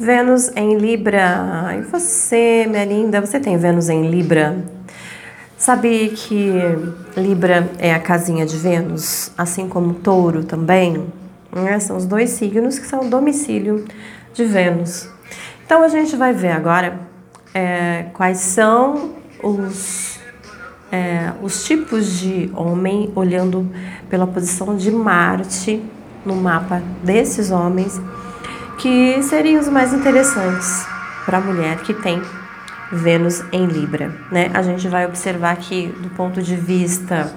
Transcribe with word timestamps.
Vênus 0.00 0.50
em 0.56 0.78
Libra. 0.78 1.76
E 1.78 1.82
você, 1.82 2.66
minha 2.66 2.86
linda, 2.86 3.20
você 3.20 3.38
tem 3.38 3.58
Vênus 3.58 3.90
em 3.90 4.10
Libra? 4.10 4.56
Sabe 5.58 6.14
que 6.16 6.54
Libra 7.14 7.70
é 7.78 7.92
a 7.92 7.98
casinha 8.00 8.46
de 8.46 8.56
Vênus, 8.56 9.30
assim 9.36 9.68
como 9.68 9.92
Touro 9.92 10.42
também? 10.42 11.04
Né? 11.52 11.78
São 11.80 11.98
os 11.98 12.06
dois 12.06 12.30
signos 12.30 12.78
que 12.78 12.86
são 12.86 13.00
o 13.00 13.10
domicílio 13.10 13.84
de 14.32 14.46
Vênus. 14.46 15.06
Então 15.66 15.82
a 15.82 15.88
gente 15.88 16.16
vai 16.16 16.32
ver 16.32 16.52
agora 16.52 16.98
é, 17.52 18.06
quais 18.14 18.38
são 18.38 19.16
os, 19.42 20.18
é, 20.90 21.30
os 21.42 21.62
tipos 21.62 22.18
de 22.18 22.50
homem 22.56 23.12
olhando 23.14 23.68
pela 24.08 24.26
posição 24.26 24.78
de 24.78 24.90
Marte 24.90 25.84
no 26.24 26.36
mapa 26.36 26.82
desses 27.04 27.50
homens 27.50 28.00
que 28.80 29.22
seriam 29.22 29.60
os 29.60 29.68
mais 29.68 29.92
interessantes 29.92 30.86
para 31.26 31.36
a 31.36 31.40
mulher 31.40 31.76
que 31.82 31.92
tem 31.92 32.20
Vênus 32.90 33.44
em 33.52 33.66
Libra, 33.66 34.12
né? 34.32 34.50
A 34.54 34.62
gente 34.62 34.88
vai 34.88 35.06
observar 35.06 35.56
que 35.56 35.88
do 35.88 36.08
ponto 36.10 36.42
de 36.42 36.56
vista 36.56 37.32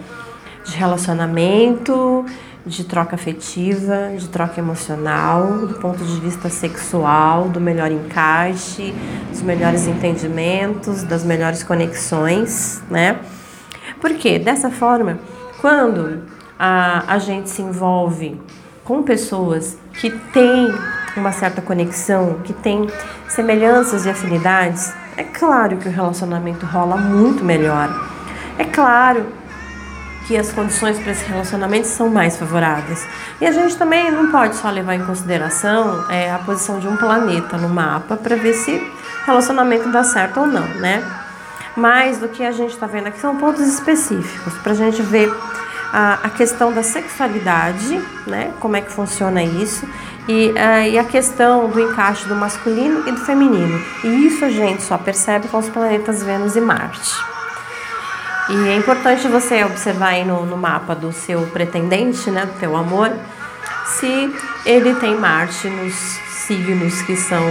de 0.64 0.76
relacionamento, 0.77 2.26
de 2.66 2.86
troca 2.86 3.16
afetiva, 3.16 4.14
de 4.17 4.30
troca 4.30 4.59
emocional, 4.59 5.67
do 5.67 5.73
ponto 5.76 6.03
de 6.03 6.20
vista 6.22 6.50
sexual, 6.50 7.50
do 7.50 7.59
melhor 7.59 7.91
encaixe, 7.91 8.95
dos 9.30 9.41
melhores 9.41 9.86
entendimentos, 9.86 11.03
das 11.03 11.25
melhores 11.25 11.62
conexões, 11.62 12.81
né? 12.89 13.20
Porque 14.00 14.39
dessa 14.39 14.72
forma, 14.72 15.20
quando 15.59 16.23
a, 16.58 17.03
a 17.14 17.20
gente 17.20 17.50
se 17.50 17.62
envolve 17.62 18.39
com 18.86 19.03
pessoas 19.03 19.78
que 20.00 20.09
têm 20.09 20.73
uma 21.16 21.31
certa 21.31 21.62
conexão, 21.62 22.40
que 22.44 22.53
têm 22.53 22.90
semelhanças 23.27 24.05
e 24.05 24.09
afinidades, 24.09 24.94
é 25.16 25.23
claro 25.23 25.78
que 25.78 25.88
o 25.88 25.92
relacionamento 25.92 26.66
rola 26.66 26.97
muito 26.97 27.44
melhor. 27.44 27.89
É 28.58 28.64
claro 28.64 29.25
que 30.28 30.38
as 30.38 30.52
condições 30.52 30.97
para 31.00 31.11
esse 31.11 31.25
relacionamento 31.25 31.88
são 31.88 32.09
mais 32.09 32.38
favoráveis. 32.38 33.06
E 33.41 33.45
a 33.45 33.52
gente 33.52 33.75
também 33.75 34.09
não 34.11 34.31
pode 34.31 34.56
só 34.56 34.69
levar 34.69 34.95
em 34.95 35.06
consideração 35.06 36.09
é, 36.09 36.31
a 36.31 36.39
posição 36.39 36.80
de 36.80 36.88
um 36.88 36.95
planeta 36.95 37.58
no 37.58 37.69
mapa 37.69 38.16
para 38.16 38.36
ver 38.36 38.53
se 38.53 38.72
o 38.72 39.25
relacionamento 39.25 39.89
dá 39.89 40.03
certo 40.03 40.39
ou 40.39 40.47
não, 40.47 40.66
né? 40.80 41.03
Mais 41.75 42.19
do 42.19 42.30
que 42.30 42.44
a 42.44 42.52
gente 42.52 42.73
está 42.73 42.88
vendo 42.88 43.08
aqui 43.08 43.19
são 43.19 43.36
pontos 43.36 43.67
específicos 43.67 44.53
para 44.59 44.72
a 44.72 44.75
gente 44.75 45.02
ver 45.02 45.34
a, 45.91 46.19
a, 46.23 46.30
questão 46.30 46.72
da 46.72 46.84
sexualidade, 46.84 48.02
né? 48.25 48.52
Como 48.59 48.75
é 48.75 48.81
que 48.81 48.91
funciona 48.91 49.44
isso 49.44 49.88
e, 50.27 50.52
uh, 50.52 50.89
e 50.89 50.97
a 50.97 51.03
questão 51.03 51.69
do 51.69 51.79
encaixe 51.79 52.27
do 52.27 52.35
masculino 52.35 53.07
e 53.07 53.11
do 53.11 53.19
feminino. 53.21 53.81
E 54.03 54.27
isso 54.27 54.45
a 54.45 54.49
gente 54.49 54.81
só 54.83 54.97
percebe 54.97 55.47
com 55.47 55.57
os 55.57 55.69
planetas 55.69 56.23
Vênus 56.23 56.55
e 56.55 56.61
Marte. 56.61 57.13
E 58.49 58.69
é 58.69 58.75
importante 58.75 59.27
você 59.27 59.63
observar 59.63 60.09
aí 60.09 60.25
no, 60.25 60.45
no 60.45 60.57
mapa 60.57 60.94
do 60.94 61.11
seu 61.13 61.47
pretendente, 61.47 62.29
né, 62.29 62.45
do 62.45 62.59
teu 62.59 62.75
amor, 62.75 63.11
se 63.85 64.33
ele 64.66 64.95
tem 64.95 65.16
Marte 65.16 65.69
nos 65.69 65.94
signos 66.45 67.01
que 67.03 67.16
são 67.16 67.44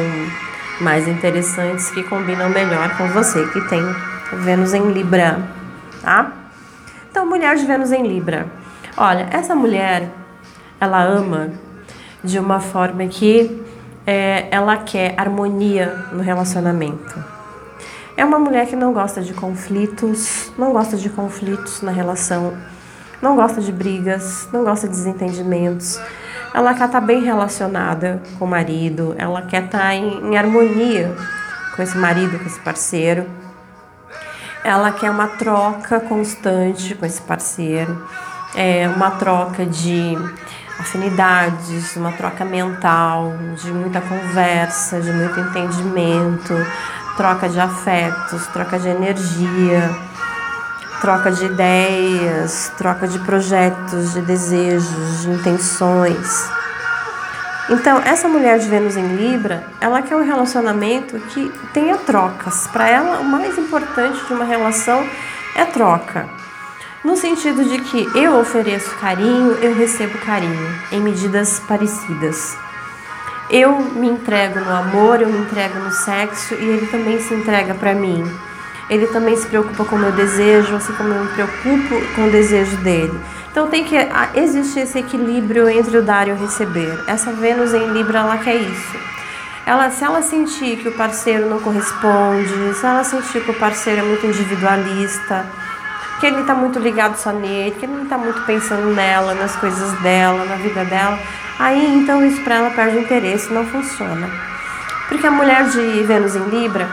mais 0.81 1.09
interessantes, 1.09 1.91
que 1.91 2.03
combinam 2.03 2.51
melhor 2.51 2.97
com 2.97 3.09
você, 3.09 3.47
que 3.49 3.61
tem 3.69 3.83
Vênus 4.33 4.75
em 4.75 4.93
Libra, 4.93 5.41
tá? 6.03 6.33
Então, 7.11 7.27
mulher 7.27 7.57
de 7.57 7.65
Vênus 7.65 7.93
em 7.93 8.07
Libra. 8.07 8.47
Olha, 8.97 9.29
essa 9.31 9.55
mulher, 9.55 10.11
ela 10.81 11.03
ama 11.03 11.51
de 12.23 12.39
uma 12.39 12.61
forma 12.61 13.07
que 13.07 13.63
é, 14.07 14.49
ela 14.51 14.77
quer 14.77 15.15
harmonia 15.17 16.07
no 16.13 16.23
relacionamento. 16.23 17.23
É 18.17 18.25
uma 18.25 18.39
mulher 18.39 18.67
que 18.67 18.77
não 18.77 18.93
gosta 18.93 19.21
de 19.23 19.33
conflitos, 19.33 20.53
não 20.59 20.73
gosta 20.73 20.97
de 20.97 21.09
conflitos 21.09 21.81
na 21.83 21.91
relação, 21.91 22.53
não 23.23 23.37
gosta 23.37 23.61
de 23.61 23.73
brigas, 23.73 24.49
não 24.53 24.65
gosta 24.65 24.87
de 24.87 24.95
desentendimentos. 24.95 25.99
Ela 26.55 26.75
quer 26.75 26.87
estar 26.87 27.01
bem 27.01 27.23
relacionada 27.23 28.23
com 28.39 28.45
o 28.45 28.49
marido, 28.49 29.15
ela 29.17 29.43
quer 29.43 29.65
estar 29.65 29.95
em, 29.95 30.31
em 30.31 30.37
harmonia 30.37 31.17
com 31.75 31.83
esse 31.83 31.97
marido, 31.97 32.39
com 32.39 32.45
esse 32.45 32.61
parceiro. 32.61 33.27
Ela 34.63 34.93
quer 34.93 35.11
uma 35.11 35.29
troca 35.29 35.99
constante 35.99 36.95
com 36.95 37.07
esse 37.07 37.23
parceiro, 37.23 38.07
é 38.55 38.87
uma 38.89 39.13
troca 39.13 39.65
de 39.65 40.17
afinidades, 40.83 41.97
uma 41.97 42.13
troca 42.13 42.45
mental, 42.45 43.35
de 43.57 43.73
muita 43.73 44.01
conversa, 44.01 45.01
de 45.01 45.13
muito 45.13 45.39
entendimento, 45.41 46.55
troca 47.17 47.49
de 47.49 47.59
afetos, 47.59 48.47
troca 48.49 48.79
de 48.79 48.89
energia, 48.89 49.91
troca 51.01 51.31
de 51.31 51.45
ideias, 51.47 52.73
troca 52.77 53.07
de 53.07 53.19
projetos, 53.21 54.13
de 54.13 54.21
desejos, 54.23 55.23
de 55.23 55.31
intenções. 55.31 56.51
Então, 57.71 57.99
essa 58.05 58.29
mulher 58.29 58.59
de 58.59 58.69
Vênus 58.69 58.97
em 58.97 59.17
Libra, 59.17 59.65
ela 59.81 60.03
quer 60.03 60.17
um 60.17 60.25
relacionamento 60.25 61.19
que 61.29 61.51
tenha 61.73 61.97
trocas. 61.97 62.67
Para 62.67 62.89
ela, 62.89 63.21
o 63.21 63.25
mais 63.25 63.57
importante 63.57 64.25
de 64.27 64.33
uma 64.33 64.45
relação 64.45 65.07
é 65.55 65.65
troca. 65.65 66.42
No 67.05 67.17
sentido 67.17 67.65
de 67.65 67.79
que 67.81 68.09
eu 68.17 68.39
ofereço 68.39 68.95
carinho, 69.01 69.55
eu 69.55 69.75
recebo 69.75 70.17
carinho, 70.19 70.81
em 70.93 71.01
medidas 71.01 71.59
parecidas. 71.67 72.57
Eu 73.51 73.77
me 73.77 74.09
entrego 74.09 74.61
no 74.61 74.71
amor, 74.71 75.21
eu 75.21 75.29
me 75.29 75.39
entrego 75.41 75.81
no 75.81 75.91
sexo 75.91 76.55
e 76.55 76.65
ele 76.65 76.87
também 76.87 77.21
se 77.21 77.35
entrega 77.35 77.75
para 77.75 77.93
mim. 77.93 78.25
Ele 78.89 79.09
também 79.09 79.37
se 79.37 79.49
preocupa 79.49 79.85
com 79.85 79.97
o 79.97 79.99
meu 79.99 80.13
desejo, 80.13 80.77
assim 80.77 80.93
como 80.93 81.13
eu 81.13 81.25
me 81.25 81.31
preocupo 81.31 82.15
com 82.15 82.29
o 82.29 82.31
desejo 82.31 82.77
dele. 82.77 83.19
Então 83.51 83.67
tem 83.67 83.83
que 83.83 83.97
existir 84.37 84.81
esse 84.81 85.01
equilíbrio 85.01 85.69
entre 85.69 85.99
o 85.99 86.03
dar 86.03 86.29
e 86.29 86.31
o 86.31 86.37
receber. 86.37 87.03
Essa 87.09 87.33
Vênus 87.33 87.75
em 87.75 87.93
Libra, 87.93 88.21
ela 88.21 88.39
quer 88.39 88.55
isso. 88.55 88.97
Ela, 89.67 89.91
se 89.91 90.05
ela 90.05 90.23
sentir 90.23 90.77
que 90.77 90.89
o 90.89 90.93
parceiro 90.93 91.49
não 91.49 91.59
corresponde, 91.59 92.75
se 92.75 92.87
ela 92.87 93.03
sentir 93.03 93.43
que 93.43 93.51
o 93.51 93.55
parceiro 93.55 94.01
é 94.01 94.05
muito 94.05 94.25
individualista, 94.25 95.45
que 96.23 96.27
ele 96.29 96.43
está 96.43 96.55
muito 96.55 96.79
ligado 96.79 97.17
só 97.17 97.33
nele, 97.33 97.73
que 97.73 97.85
ele 97.85 97.95
não 97.95 98.05
está 98.05 98.17
muito 98.17 98.41
pensando 98.43 98.95
nela, 98.95 99.35
nas 99.35 99.57
coisas 99.57 99.93
dela, 100.03 100.45
na 100.45 100.55
vida 100.55 100.85
dela, 100.85 101.19
Aí 101.59 101.95
então 101.97 102.25
isso 102.25 102.41
para 102.43 102.57
ela 102.57 102.71
perde 102.71 102.99
interesse, 102.99 103.53
não 103.53 103.65
funciona. 103.67 104.29
Porque 105.09 105.27
a 105.27 105.31
mulher 105.31 105.65
de 105.69 106.03
Vênus 106.03 106.35
em 106.35 106.49
Libra, 106.49 106.89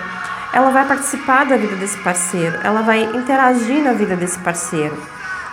ela 0.54 0.70
vai 0.72 0.86
participar 0.86 1.46
da 1.46 1.58
vida 1.58 1.76
desse 1.76 1.98
parceiro, 2.00 2.60
ela 2.64 2.82
vai 2.82 3.02
interagir 3.04 3.84
na 3.84 3.94
vida 3.94 4.16
desse 4.16 4.38
parceiro, 4.40 4.96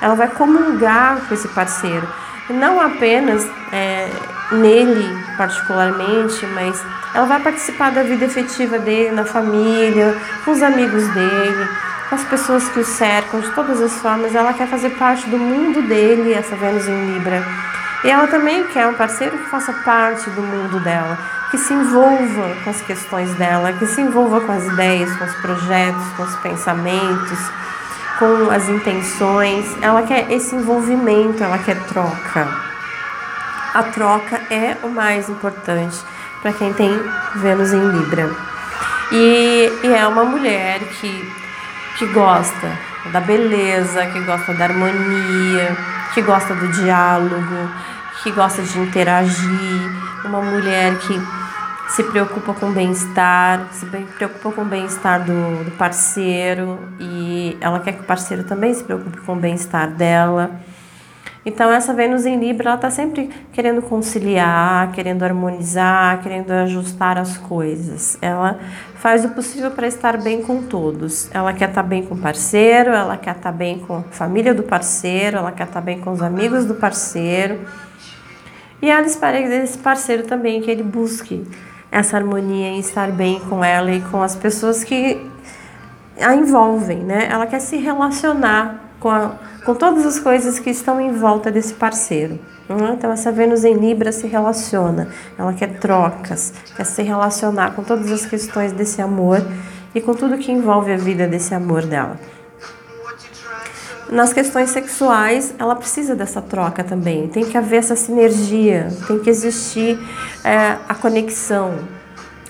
ela 0.01 0.15
vai 0.15 0.29
comungar 0.29 1.19
com 1.29 1.35
esse 1.35 1.49
parceiro, 1.49 2.07
não 2.51 2.81
apenas 2.81 3.47
é, 3.73 4.11
nele 4.53 5.25
particularmente, 5.37 6.45
mas 6.47 6.83
ela 7.15 7.27
vai 7.27 7.41
participar 7.41 7.93
da 7.93 8.03
vida 8.03 8.25
efetiva 8.25 8.79
dele, 8.79 9.13
na 9.15 9.25
família, 9.25 10.15
com 10.45 10.51
os 10.51 10.63
amigos 10.63 11.07
dele, 11.09 11.69
as 12.11 12.25
pessoas 12.25 12.69
que 12.69 12.81
o 12.81 12.85
cercam, 12.85 13.41
de 13.41 13.51
todas 13.51 13.81
as 13.81 13.93
formas, 13.95 14.35
ela 14.35 14.53
quer 14.53 14.69
fazer 14.69 14.91
parte 14.91 15.29
do 15.29 15.39
mundo 15.39 15.83
dele, 15.83 16.33
essa 16.33 16.55
Vênus 16.57 16.87
em 16.87 17.13
Libra. 17.13 17.45
E 18.05 18.11
ela 18.11 18.27
também 18.29 18.65
quer 18.69 18.87
um 18.87 18.95
parceiro 18.95 19.37
que 19.37 19.51
faça 19.51 19.73
parte 19.73 20.31
do 20.31 20.43
mundo 20.43 20.79
dela, 20.81 21.19
que 21.51 21.59
se 21.59 21.73
envolva 21.73 22.55
com 22.63 22.71
as 22.71 22.81
questões 22.83 23.35
dela, 23.35 23.73
que 23.73 23.87
se 23.87 24.01
envolva 24.01 24.41
com 24.41 24.53
as 24.53 24.65
ideias, 24.65 25.17
com 25.17 25.25
os 25.25 25.35
projetos, 25.37 26.07
com 26.17 26.23
os 26.23 26.37
pensamentos, 26.37 27.39
com 28.19 28.51
as 28.51 28.69
intenções. 28.69 29.65
Ela 29.83 30.03
quer 30.03 30.31
esse 30.31 30.55
envolvimento, 30.55 31.43
ela 31.43 31.59
quer 31.59 31.77
troca. 31.87 32.49
A 33.75 33.83
troca 33.83 34.41
é 34.51 34.77
o 34.83 34.89
mais 34.89 35.29
importante 35.29 35.99
para 36.41 36.53
quem 36.53 36.73
tem 36.73 36.91
Vênus 37.37 37.73
em 37.73 37.89
Libra. 37.91 38.31
E, 39.11 39.71
e 39.83 39.89
é 39.93 40.07
uma 40.07 40.25
mulher 40.25 40.81
que, 41.01 41.33
que 41.99 42.07
gosta 42.07 42.79
da 43.13 43.21
beleza, 43.21 44.07
que 44.07 44.21
gosta 44.21 44.53
da 44.55 44.65
harmonia, 44.65 45.77
que 46.13 46.23
gosta 46.23 46.55
do 46.55 46.69
diálogo, 46.69 47.71
que 48.23 48.31
gosta 48.33 48.63
de 48.63 48.79
interagir, 48.79 49.91
uma 50.25 50.43
mulher 50.43 50.99
que 50.99 51.21
se 51.89 52.03
preocupa 52.03 52.53
com 52.53 52.71
o 52.71 52.73
bem-estar, 52.73 53.69
se 53.73 53.87
preocupa 53.87 54.53
com 54.53 54.63
o 54.63 54.65
bem-estar 54.65 55.25
do, 55.25 55.65
do, 55.65 55.71
parceiro 55.73 56.79
e 56.99 57.57
ela 57.61 57.81
quer 57.81 57.93
que 57.93 58.01
o 58.01 58.05
parceiro 58.05 58.45
também 58.45 58.75
se 58.75 58.83
preocupe 58.83 59.19
com 59.21 59.35
o 59.35 59.37
bem-estar 59.37 59.89
dela. 59.91 60.51
Então, 61.49 61.71
essa 61.71 61.95
Vênus 61.95 62.27
em 62.27 62.41
Libra, 62.41 62.71
ela 62.71 62.75
está 62.75 62.91
sempre 62.91 63.31
querendo 63.53 63.81
conciliar, 63.81 64.91
querendo 64.91 65.23
harmonizar, 65.23 66.21
querendo 66.21 66.51
ajustar 66.51 67.17
as 67.17 67.39
coisas. 67.39 68.19
Ela 68.21 68.59
faz 68.97 69.25
o 69.25 69.29
possível 69.29 69.71
para 69.71 69.87
estar 69.87 70.21
bem 70.21 70.43
com 70.43 70.61
todos. 70.65 71.31
Ela 71.33 71.53
quer 71.53 71.69
estar 71.69 71.85
tá 71.85 71.89
bem 71.89 72.05
com 72.05 72.17
o 72.17 72.19
parceiro, 72.19 72.91
ela 72.91 73.17
quer 73.17 73.37
estar 73.37 73.53
tá 73.53 73.57
bem 73.57 73.79
com 73.79 73.99
a 73.99 74.03
família 74.11 74.53
do 74.53 74.65
parceiro, 74.65 75.37
ela 75.37 75.53
quer 75.53 75.69
estar 75.69 75.75
tá 75.75 75.81
bem 75.81 76.01
com 76.01 76.11
os 76.11 76.21
amigos 76.21 76.65
do 76.65 76.75
parceiro. 76.75 77.61
E 78.83 78.91
ela 78.91 79.07
espera 79.07 79.41
desse 79.49 79.79
parceiro 79.79 80.25
também 80.25 80.61
que 80.61 80.69
ele 80.69 80.83
busque 80.83 81.47
essa 81.93 82.17
harmonia 82.17 82.71
em 82.71 82.81
estar 82.81 83.13
bem 83.13 83.39
com 83.39 83.63
ela 83.63 83.93
e 83.93 84.01
com 84.01 84.21
as 84.21 84.35
pessoas 84.35 84.83
que 84.83 85.25
a 86.21 86.35
envolvem, 86.35 86.99
né? 86.99 87.29
Ela 87.31 87.47
quer 87.47 87.61
se 87.61 87.77
relacionar 87.77 88.86
com, 89.07 89.11
a, 89.11 89.37
com 89.65 89.73
todas 89.73 90.05
as 90.05 90.19
coisas 90.19 90.59
que 90.59 90.69
estão 90.69 91.01
em 91.01 91.13
volta 91.13 91.49
desse 91.49 91.75
parceiro. 91.75 92.41
Né? 92.69 92.95
Então, 92.99 93.13
essa 93.13 93.31
Vênus 93.31 93.65
em 93.65 93.75
Libra 93.75 94.11
se 94.11 94.27
relaciona, 94.27 95.07
ela 95.39 95.53
quer 95.53 95.79
trocas, 95.79 96.53
quer 96.77 96.85
se 96.85 97.03
relacionar 97.05 97.71
com 97.77 97.85
todas 97.85 98.11
as 98.11 98.27
questões 98.27 98.73
desse 98.73 99.01
amor 99.01 99.47
e 99.95 100.01
com 100.01 100.13
tudo 100.13 100.37
que 100.37 100.51
envolve 100.51 100.93
a 100.93 100.97
vida 100.97 101.29
desse 101.29 101.55
amor 101.55 101.87
dela. 101.87 102.19
Nas 104.11 104.33
questões 104.33 104.71
sexuais, 104.71 105.55
ela 105.57 105.77
precisa 105.77 106.17
dessa 106.17 106.43
troca 106.43 106.83
também. 106.83 107.29
Tem 107.29 107.45
que 107.45 107.57
haver 107.57 107.77
essa 107.77 107.95
sinergia, 107.95 108.89
tem 109.07 109.21
que 109.21 109.31
existir 109.31 109.97
é, 110.43 110.77
a 110.89 110.95
conexão. 110.97 111.79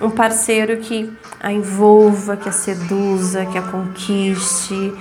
Um 0.01 0.11
parceiro 0.11 0.79
que 0.79 1.11
a 1.41 1.53
envolva, 1.53 2.37
que 2.37 2.49
a 2.49 2.53
seduza, 2.53 3.45
que 3.47 3.59
a 3.59 3.63
conquiste, 3.63 4.93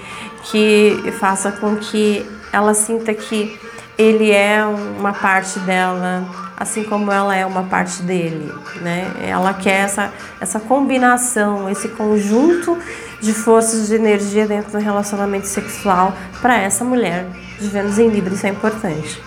que 0.51 1.11
faça 1.19 1.51
com 1.51 1.75
que 1.75 2.25
ela 2.51 2.73
sinta 2.73 3.13
que 3.13 3.59
ele 3.97 4.31
é 4.31 4.63
uma 4.65 5.13
parte 5.13 5.57
dela, 5.59 6.25
assim 6.57 6.83
como 6.83 7.11
ela 7.11 7.35
é 7.35 7.45
uma 7.45 7.63
parte 7.63 8.01
dele, 8.01 8.51
né? 8.81 9.11
Ela 9.21 9.53
quer 9.53 9.85
essa, 9.85 10.11
essa 10.39 10.59
combinação, 10.59 11.69
esse 11.69 11.87
conjunto 11.89 12.77
de 13.21 13.33
forças 13.33 13.87
de 13.87 13.95
energia 13.95 14.45
dentro 14.45 14.71
do 14.71 14.77
relacionamento 14.77 15.47
sexual 15.47 16.13
para 16.41 16.57
essa 16.57 16.83
mulher 16.83 17.25
de 17.59 17.67
Vênus 17.67 17.97
em 17.97 18.09
Libra, 18.09 18.33
isso 18.33 18.45
é 18.45 18.49
importante. 18.49 19.21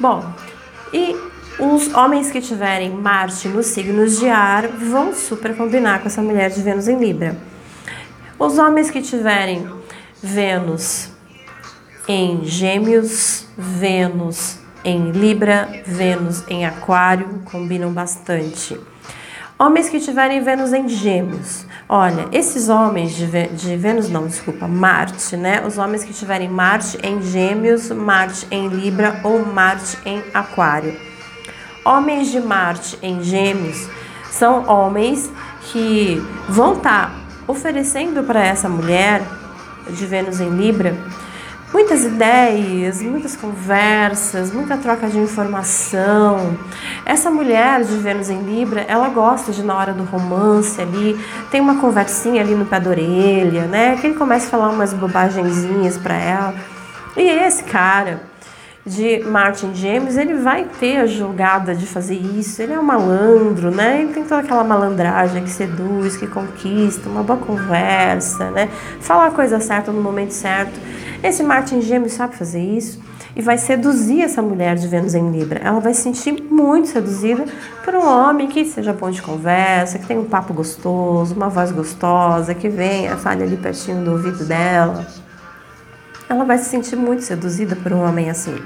Bom, 0.00 0.24
e 0.92 1.14
os 1.58 1.92
homens 1.94 2.30
que 2.30 2.40
tiverem 2.40 2.90
Marte 2.90 3.48
nos 3.48 3.66
signos 3.66 4.18
de 4.18 4.28
ar 4.28 4.66
vão 4.68 5.14
super 5.14 5.54
combinar 5.56 6.00
com 6.00 6.06
essa 6.06 6.22
mulher 6.22 6.50
de 6.50 6.62
Vênus 6.62 6.88
em 6.88 6.98
Libra. 6.98 7.36
Os 8.38 8.58
homens 8.58 8.90
que 8.90 9.00
tiverem 9.00 9.66
Vênus 10.22 11.08
em 12.06 12.44
Gêmeos, 12.44 13.46
Vênus 13.56 14.58
em 14.84 15.10
Libra, 15.10 15.66
Vênus 15.86 16.44
em 16.46 16.66
Aquário, 16.66 17.40
combinam 17.46 17.90
bastante. 17.94 18.78
Homens 19.58 19.88
que 19.88 19.98
tiverem 19.98 20.42
Vênus 20.42 20.74
em 20.74 20.86
Gêmeos. 20.86 21.64
Olha, 21.88 22.28
esses 22.30 22.68
homens 22.68 23.16
de, 23.16 23.26
de, 23.26 23.74
Vênus, 23.74 24.10
não, 24.10 24.26
desculpa, 24.26 24.68
Marte, 24.68 25.34
né? 25.34 25.66
Os 25.66 25.78
homens 25.78 26.04
que 26.04 26.12
tiverem 26.12 26.48
Marte 26.48 26.98
em 27.02 27.22
Gêmeos, 27.22 27.90
Marte 27.90 28.46
em 28.50 28.68
Libra 28.68 29.18
ou 29.24 29.46
Marte 29.46 29.96
em 30.04 30.22
Aquário. 30.34 30.94
Homens 31.82 32.30
de 32.30 32.40
Marte 32.40 32.98
em 33.00 33.22
Gêmeos 33.22 33.88
são 34.30 34.68
homens 34.68 35.30
que 35.72 36.22
vão 36.50 36.74
estar 36.74 37.10
tá 37.10 37.25
oferecendo 37.46 38.24
para 38.24 38.44
essa 38.44 38.68
mulher 38.68 39.22
de 39.88 40.06
Vênus 40.06 40.40
em 40.40 40.50
Libra 40.50 40.94
muitas 41.72 42.04
ideias, 42.04 43.02
muitas 43.02 43.36
conversas, 43.36 44.52
muita 44.52 44.76
troca 44.76 45.08
de 45.08 45.18
informação. 45.18 46.56
Essa 47.04 47.30
mulher 47.30 47.84
de 47.84 47.96
Vênus 47.98 48.30
em 48.30 48.40
Libra, 48.42 48.82
ela 48.82 49.08
gosta 49.08 49.52
de 49.52 49.62
na 49.62 49.76
hora 49.76 49.92
do 49.92 50.04
romance 50.04 50.80
ali, 50.80 51.18
tem 51.50 51.60
uma 51.60 51.78
conversinha 51.78 52.40
ali 52.40 52.54
no 52.54 52.64
pé 52.64 52.80
da 52.80 52.90
orelha, 52.90 53.66
né? 53.66 53.96
Que 54.00 54.06
ele 54.06 54.16
começa 54.16 54.46
a 54.46 54.50
falar 54.50 54.70
umas 54.70 54.94
bobagenzinhas 54.94 55.98
para 55.98 56.14
ela. 56.14 56.54
E 57.16 57.22
esse 57.22 57.64
cara 57.64 58.22
de 58.86 59.18
Martin 59.24 59.74
James, 59.74 60.16
ele 60.16 60.34
vai 60.34 60.64
ter 60.78 60.98
a 60.98 61.06
jogada 61.06 61.74
de 61.74 61.84
fazer 61.84 62.14
isso. 62.14 62.62
Ele 62.62 62.72
é 62.72 62.78
um 62.78 62.84
malandro, 62.84 63.72
né? 63.72 64.00
Ele 64.00 64.12
tem 64.12 64.22
toda 64.22 64.42
aquela 64.42 64.62
malandragem 64.62 65.42
que 65.42 65.50
seduz, 65.50 66.16
que 66.16 66.28
conquista, 66.28 67.08
uma 67.08 67.24
boa 67.24 67.38
conversa, 67.38 68.48
né? 68.52 68.68
Falar 69.00 69.26
a 69.26 69.30
coisa 69.32 69.58
certa 69.58 69.90
no 69.90 70.00
momento 70.00 70.30
certo. 70.30 70.78
Esse 71.20 71.42
Martin 71.42 71.80
Gêmeos 71.80 72.12
sabe 72.12 72.36
fazer 72.36 72.60
isso 72.60 73.00
e 73.34 73.42
vai 73.42 73.58
seduzir 73.58 74.22
essa 74.22 74.40
mulher 74.40 74.76
de 74.76 74.86
Vênus 74.86 75.14
em 75.14 75.30
Libra. 75.32 75.60
Ela 75.62 75.80
vai 75.80 75.92
se 75.92 76.02
sentir 76.02 76.40
muito 76.48 76.88
seduzida 76.88 77.44
por 77.84 77.92
um 77.94 78.06
homem 78.06 78.46
que 78.46 78.64
seja 78.64 78.92
bom 78.92 79.10
de 79.10 79.20
conversa, 79.20 79.98
que 79.98 80.06
tenha 80.06 80.20
um 80.20 80.24
papo 80.24 80.54
gostoso, 80.54 81.34
uma 81.34 81.48
voz 81.48 81.72
gostosa, 81.72 82.54
que 82.54 82.68
venha, 82.68 83.16
fale 83.16 83.42
ali 83.42 83.56
pertinho 83.56 84.04
do 84.04 84.12
ouvido 84.12 84.44
dela. 84.44 85.25
Ela 86.28 86.44
vai 86.44 86.58
se 86.58 86.70
sentir 86.70 86.96
muito 86.96 87.22
seduzida 87.22 87.76
por 87.76 87.92
um 87.92 88.02
homem 88.02 88.30
assim. 88.30 88.56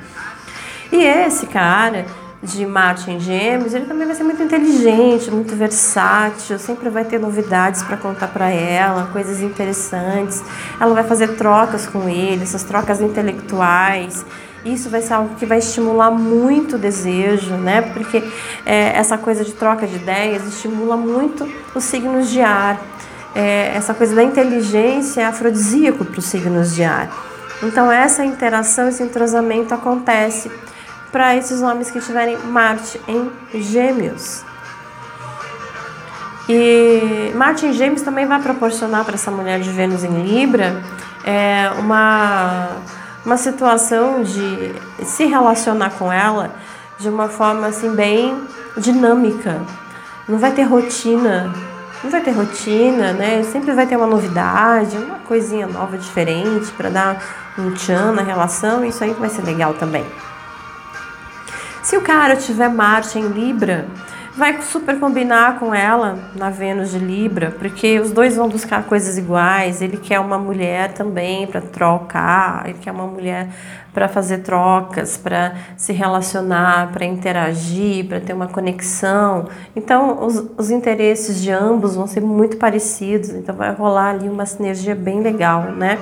E 0.90 1.04
esse 1.04 1.46
cara 1.46 2.06
de 2.42 2.64
Marte 2.64 3.10
em 3.10 3.20
Gêmeos, 3.20 3.74
ele 3.74 3.84
também 3.84 4.06
vai 4.06 4.16
ser 4.16 4.24
muito 4.24 4.42
inteligente, 4.42 5.30
muito 5.30 5.54
versátil, 5.54 6.58
sempre 6.58 6.88
vai 6.88 7.04
ter 7.04 7.20
novidades 7.20 7.82
para 7.82 7.98
contar 7.98 8.28
para 8.28 8.48
ela, 8.48 9.10
coisas 9.12 9.42
interessantes. 9.42 10.42
Ela 10.80 10.94
vai 10.94 11.04
fazer 11.04 11.36
trocas 11.36 11.86
com 11.86 12.08
ele, 12.08 12.42
essas 12.42 12.62
trocas 12.62 13.00
intelectuais. 13.02 14.24
Isso 14.64 14.88
vai 14.88 15.02
ser 15.02 15.14
algo 15.14 15.34
que 15.36 15.44
vai 15.44 15.58
estimular 15.58 16.10
muito 16.10 16.76
o 16.76 16.78
desejo, 16.78 17.54
né? 17.54 17.82
Porque 17.82 18.22
é, 18.64 18.96
essa 18.96 19.18
coisa 19.18 19.44
de 19.44 19.52
troca 19.52 19.86
de 19.86 19.96
ideias 19.96 20.46
estimula 20.46 20.96
muito 20.96 21.46
os 21.74 21.84
signos 21.84 22.30
de 22.30 22.40
ar. 22.40 22.80
É, 23.34 23.72
essa 23.74 23.92
coisa 23.92 24.14
da 24.14 24.22
inteligência 24.22 25.20
é 25.20 25.24
afrodisíaco 25.24 26.04
para 26.04 26.18
os 26.18 26.24
signos 26.24 26.74
de 26.74 26.84
ar. 26.84 27.29
Então 27.62 27.90
essa 27.90 28.24
interação, 28.24 28.88
esse 28.88 29.02
entrosamento 29.02 29.74
acontece 29.74 30.50
para 31.12 31.36
esses 31.36 31.60
homens 31.62 31.90
que 31.90 32.00
tiverem 32.00 32.38
Marte 32.38 33.00
em 33.06 33.30
Gêmeos. 33.60 34.44
E 36.48 37.32
Marte 37.34 37.66
em 37.66 37.72
Gêmeos 37.72 38.02
também 38.02 38.26
vai 38.26 38.40
proporcionar 38.40 39.04
para 39.04 39.14
essa 39.14 39.30
mulher 39.30 39.60
de 39.60 39.70
Vênus 39.70 40.02
em 40.02 40.22
Libra 40.22 40.82
é, 41.24 41.70
uma, 41.78 42.68
uma 43.24 43.36
situação 43.36 44.22
de 44.22 44.74
se 45.04 45.26
relacionar 45.26 45.90
com 45.90 46.12
ela 46.12 46.50
de 46.98 47.08
uma 47.08 47.28
forma 47.28 47.66
assim 47.66 47.94
bem 47.94 48.36
dinâmica. 48.76 49.60
Não 50.28 50.38
vai 50.38 50.52
ter 50.52 50.62
rotina, 50.62 51.52
não 52.02 52.10
vai 52.10 52.20
ter 52.20 52.30
rotina, 52.30 53.12
né? 53.12 53.42
Sempre 53.42 53.72
vai 53.72 53.86
ter 53.86 53.96
uma 53.96 54.06
novidade, 54.06 54.96
uma 54.96 55.18
coisinha 55.18 55.66
nova, 55.66 55.98
diferente, 55.98 56.70
para 56.72 56.88
dar 56.88 57.22
um 57.58 57.72
tchan 57.72 58.12
na 58.12 58.22
relação. 58.22 58.84
Isso 58.84 59.04
aí 59.04 59.12
vai 59.12 59.28
ser 59.28 59.42
legal 59.42 59.74
também. 59.74 60.04
Se 61.82 61.96
o 61.96 62.00
cara 62.00 62.36
tiver 62.36 62.68
Marte 62.68 63.18
em 63.18 63.28
Libra, 63.28 63.86
vai 64.36 64.60
super 64.62 64.98
combinar 64.98 65.58
com 65.58 65.74
ela 65.74 66.18
na 66.36 66.50
Vênus 66.50 66.92
de 66.92 66.98
Libra, 66.98 67.50
porque 67.58 67.98
os 67.98 68.12
dois 68.12 68.36
vão 68.36 68.48
buscar 68.48 68.84
coisas 68.84 69.18
iguais. 69.18 69.82
Ele 69.82 69.96
quer 69.96 70.20
uma 70.20 70.38
mulher 70.38 70.92
também 70.92 71.46
para 71.46 71.60
trocar, 71.60 72.62
ele 72.64 72.78
quer 72.78 72.92
uma 72.92 73.06
mulher 73.06 73.48
para 73.92 74.06
fazer 74.08 74.38
trocas, 74.38 75.16
para 75.16 75.54
se 75.76 75.92
relacionar, 75.92 76.92
para 76.92 77.04
interagir, 77.04 78.06
para 78.06 78.20
ter 78.20 78.32
uma 78.32 78.46
conexão. 78.46 79.48
Então, 79.74 80.24
os, 80.24 80.44
os 80.56 80.70
interesses 80.70 81.42
de 81.42 81.50
ambos 81.50 81.96
vão 81.96 82.06
ser 82.06 82.20
muito 82.20 82.56
parecidos, 82.56 83.30
então 83.30 83.54
vai 83.54 83.72
rolar 83.74 84.10
ali 84.10 84.28
uma 84.28 84.46
sinergia 84.46 84.94
bem 84.94 85.20
legal, 85.20 85.72
né? 85.72 85.98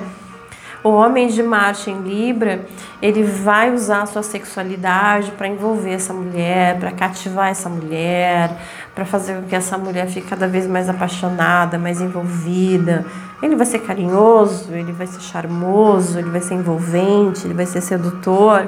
O 0.81 0.89
homem 0.91 1.27
de 1.27 1.43
Marte 1.43 1.91
em 1.91 2.01
Libra, 2.01 2.65
ele 3.01 3.21
vai 3.21 3.73
usar 3.73 4.03
a 4.03 4.05
sua 4.05 4.23
sexualidade 4.23 5.31
para 5.31 5.45
envolver 5.45 5.91
essa 5.91 6.13
mulher, 6.13 6.79
para 6.79 6.91
cativar 6.91 7.49
essa 7.49 7.67
mulher, 7.67 8.49
para 8.95 9.03
fazer 9.03 9.35
com 9.35 9.47
que 9.47 9.55
essa 9.55 9.77
mulher 9.77 10.07
fique 10.07 10.27
cada 10.27 10.47
vez 10.47 10.65
mais 10.67 10.87
apaixonada, 10.87 11.77
mais 11.77 11.99
envolvida. 11.99 13.05
Ele 13.43 13.57
vai 13.57 13.65
ser 13.65 13.79
carinhoso, 13.79 14.71
ele 14.71 14.93
vai 14.93 15.05
ser 15.05 15.19
charmoso, 15.19 16.17
ele 16.17 16.29
vai 16.29 16.41
ser 16.41 16.53
envolvente, 16.53 17.45
ele 17.45 17.53
vai 17.53 17.65
ser 17.65 17.81
sedutor. 17.81 18.65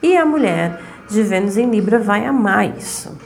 E 0.00 0.16
a 0.16 0.24
mulher 0.24 0.80
de 1.08 1.22
Vênus 1.24 1.56
em 1.56 1.68
Libra 1.68 1.98
vai 1.98 2.24
amar 2.24 2.68
isso. 2.68 3.18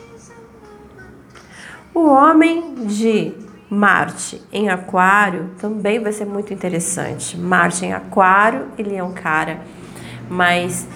O 1.93 2.09
homem 2.09 2.75
de 2.87 3.35
Marte 3.69 4.41
em 4.53 4.69
Aquário 4.69 5.51
também 5.61 5.99
vai 5.99 6.13
ser 6.13 6.25
muito 6.25 6.53
interessante. 6.53 7.37
Marte 7.37 7.85
em 7.85 7.93
Aquário, 7.93 8.67
ele 8.79 8.95
é 8.95 9.03
um 9.03 9.13
cara 9.13 9.61
mais 10.31 10.87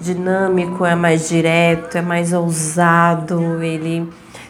dinâmico, 0.00 0.84
é 0.84 0.94
mais 0.94 1.28
direto, 1.28 1.96
é 1.96 2.02
mais 2.02 2.32
ousado, 2.32 3.62
ele 3.62 4.08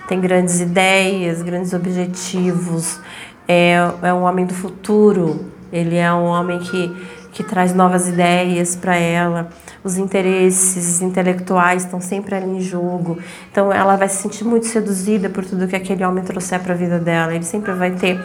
tem 0.08 0.20
grandes 0.20 0.60
ideias, 0.60 1.42
grandes 1.42 1.72
objetivos, 1.72 3.00
é, 3.46 3.76
é 4.02 4.12
um 4.12 4.22
homem 4.22 4.44
do 4.44 4.54
futuro, 4.54 5.52
ele 5.72 5.96
é 5.96 6.12
um 6.12 6.24
homem 6.24 6.58
que, 6.58 6.94
que 7.38 7.44
traz 7.44 7.72
novas 7.72 8.08
ideias 8.08 8.74
para 8.74 8.96
ela 8.96 9.48
os 9.84 9.96
interesses 9.96 11.00
intelectuais 11.00 11.84
estão 11.84 12.00
sempre 12.00 12.34
ali 12.34 12.58
em 12.58 12.60
jogo. 12.60 13.16
Então 13.48 13.72
ela 13.72 13.94
vai 13.94 14.08
se 14.08 14.22
sentir 14.22 14.44
muito 14.44 14.66
seduzida 14.66 15.28
por 15.28 15.44
tudo 15.44 15.68
que 15.68 15.76
aquele 15.76 16.04
homem 16.04 16.24
trouxer 16.24 16.58
para 16.60 16.74
a 16.74 16.76
vida 16.76 16.98
dela. 16.98 17.32
Ele 17.32 17.44
sempre 17.44 17.72
vai 17.72 17.92
ter 17.92 18.20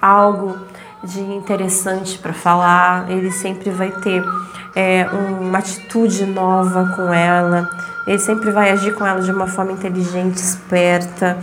algo 0.00 0.56
de 1.02 1.20
interessante 1.20 2.20
para 2.20 2.32
falar, 2.32 3.10
ele 3.10 3.32
sempre 3.32 3.68
vai 3.70 3.90
ter 3.90 4.22
é, 4.76 5.08
uma 5.40 5.58
atitude 5.58 6.24
nova 6.24 6.94
com 6.94 7.12
ela, 7.12 7.68
ele 8.06 8.20
sempre 8.20 8.52
vai 8.52 8.70
agir 8.70 8.94
com 8.94 9.04
ela 9.04 9.20
de 9.22 9.32
uma 9.32 9.48
forma 9.48 9.72
inteligente, 9.72 10.36
esperta. 10.36 11.36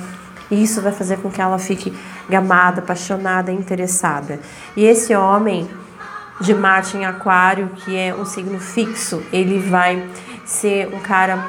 E 0.49 0.63
isso 0.63 0.81
vai 0.81 0.93
fazer 0.93 1.17
com 1.17 1.29
que 1.29 1.41
ela 1.41 1.59
fique 1.59 1.93
gamada, 2.29 2.79
apaixonada, 2.79 3.51
interessada. 3.51 4.39
E 4.77 4.85
esse 4.85 5.13
homem 5.13 5.67
de 6.43 6.53
Marte 6.53 6.97
em 6.97 7.05
Aquário, 7.05 7.69
que 7.69 7.95
é 7.95 8.13
um 8.13 8.25
signo 8.25 8.59
fixo, 8.59 9.23
ele 9.31 9.59
vai 9.59 10.03
ser 10.45 10.93
um 10.93 10.99
cara 10.99 11.41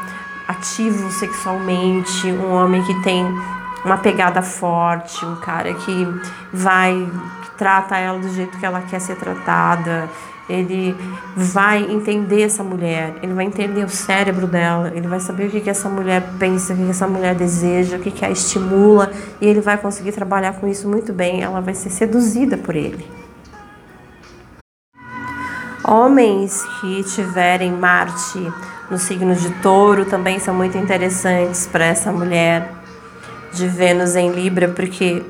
ativo 0.46 1.10
sexualmente, 1.10 2.28
um 2.28 2.52
homem 2.52 2.82
que 2.84 3.02
tem 3.02 3.26
uma 3.84 3.98
pegada 3.98 4.40
forte, 4.40 5.24
um 5.24 5.34
cara 5.36 5.74
que 5.74 6.06
vai 6.52 7.06
que 7.42 7.50
trata 7.58 7.96
ela 7.98 8.20
do 8.20 8.28
jeito 8.28 8.56
que 8.56 8.64
ela 8.64 8.82
quer 8.82 9.00
ser 9.00 9.16
tratada. 9.16 10.08
Ele 10.48 10.94
vai 11.34 11.82
entender 11.90 12.42
essa 12.42 12.62
mulher, 12.62 13.14
ele 13.22 13.32
vai 13.32 13.46
entender 13.46 13.82
o 13.82 13.88
cérebro 13.88 14.46
dela, 14.46 14.92
ele 14.94 15.08
vai 15.08 15.18
saber 15.18 15.46
o 15.46 15.50
que, 15.50 15.60
que 15.60 15.70
essa 15.70 15.88
mulher 15.88 16.22
pensa, 16.38 16.74
o 16.74 16.76
que, 16.76 16.84
que 16.84 16.90
essa 16.90 17.08
mulher 17.08 17.34
deseja, 17.34 17.96
o 17.96 18.00
que, 18.00 18.10
que 18.10 18.24
a 18.26 18.30
estimula, 18.30 19.10
e 19.40 19.46
ele 19.46 19.62
vai 19.62 19.78
conseguir 19.78 20.12
trabalhar 20.12 20.52
com 20.52 20.68
isso 20.68 20.86
muito 20.86 21.14
bem. 21.14 21.42
Ela 21.42 21.62
vai 21.62 21.72
ser 21.72 21.88
seduzida 21.88 22.58
por 22.58 22.76
ele. 22.76 23.23
Homens 25.86 26.64
que 26.80 27.04
tiverem 27.04 27.70
Marte 27.70 28.50
no 28.90 28.96
signo 28.96 29.34
de 29.34 29.50
Touro 29.60 30.06
também 30.06 30.38
são 30.38 30.54
muito 30.54 30.78
interessantes 30.78 31.66
para 31.66 31.84
essa 31.84 32.10
mulher 32.10 32.72
de 33.52 33.68
Vênus 33.68 34.16
em 34.16 34.30
Libra, 34.32 34.68
porque 34.68 35.22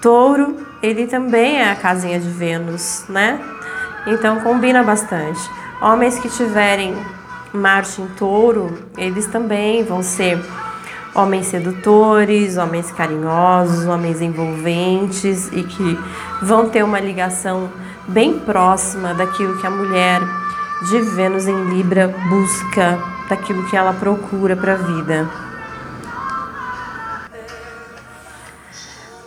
Touro, 0.00 0.56
ele 0.82 1.06
também 1.06 1.60
é 1.60 1.70
a 1.70 1.76
casinha 1.76 2.18
de 2.18 2.28
Vênus, 2.28 3.04
né? 3.08 3.40
Então 4.06 4.40
combina 4.40 4.82
bastante. 4.82 5.40
Homens 5.80 6.18
que 6.18 6.28
tiverem 6.28 6.96
Marte 7.52 8.02
em 8.02 8.06
Touro, 8.08 8.76
eles 8.96 9.26
também 9.26 9.84
vão 9.84 10.02
ser 10.02 10.36
homens 11.14 11.46
sedutores, 11.46 12.56
homens 12.56 12.90
carinhosos, 12.90 13.86
homens 13.86 14.20
envolventes 14.20 15.48
e 15.52 15.62
que 15.62 15.98
vão 16.40 16.68
ter 16.68 16.82
uma 16.82 16.98
ligação 16.98 17.70
bem 18.08 18.38
próxima 18.38 19.14
daquilo 19.14 19.58
que 19.60 19.66
a 19.66 19.70
mulher 19.70 20.20
de 20.88 21.00
Vênus 21.00 21.46
em 21.46 21.64
Libra 21.70 22.08
busca, 22.28 22.98
daquilo 23.28 23.68
que 23.68 23.76
ela 23.76 23.92
procura 23.92 24.56
para 24.56 24.72
a 24.72 24.76
vida. 24.76 25.30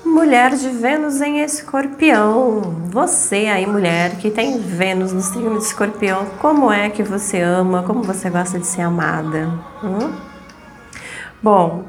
Mulher 0.03 0.55
de 0.55 0.69
Vênus 0.69 1.21
em 1.21 1.41
Escorpião. 1.41 2.61
Você 2.89 3.47
aí, 3.47 3.65
mulher, 3.65 4.17
que 4.17 4.31
tem 4.31 4.59
Vênus 4.59 5.13
no 5.13 5.21
signo 5.21 5.57
de 5.57 5.65
Escorpião, 5.65 6.25
como 6.39 6.71
é 6.71 6.89
que 6.89 7.03
você 7.03 7.41
ama, 7.41 7.83
como 7.83 8.01
você 8.01 8.29
gosta 8.29 8.57
de 8.57 8.65
ser 8.65 8.81
amada? 8.81 9.51
Hum? 9.83 10.11
Bom, 11.41 11.85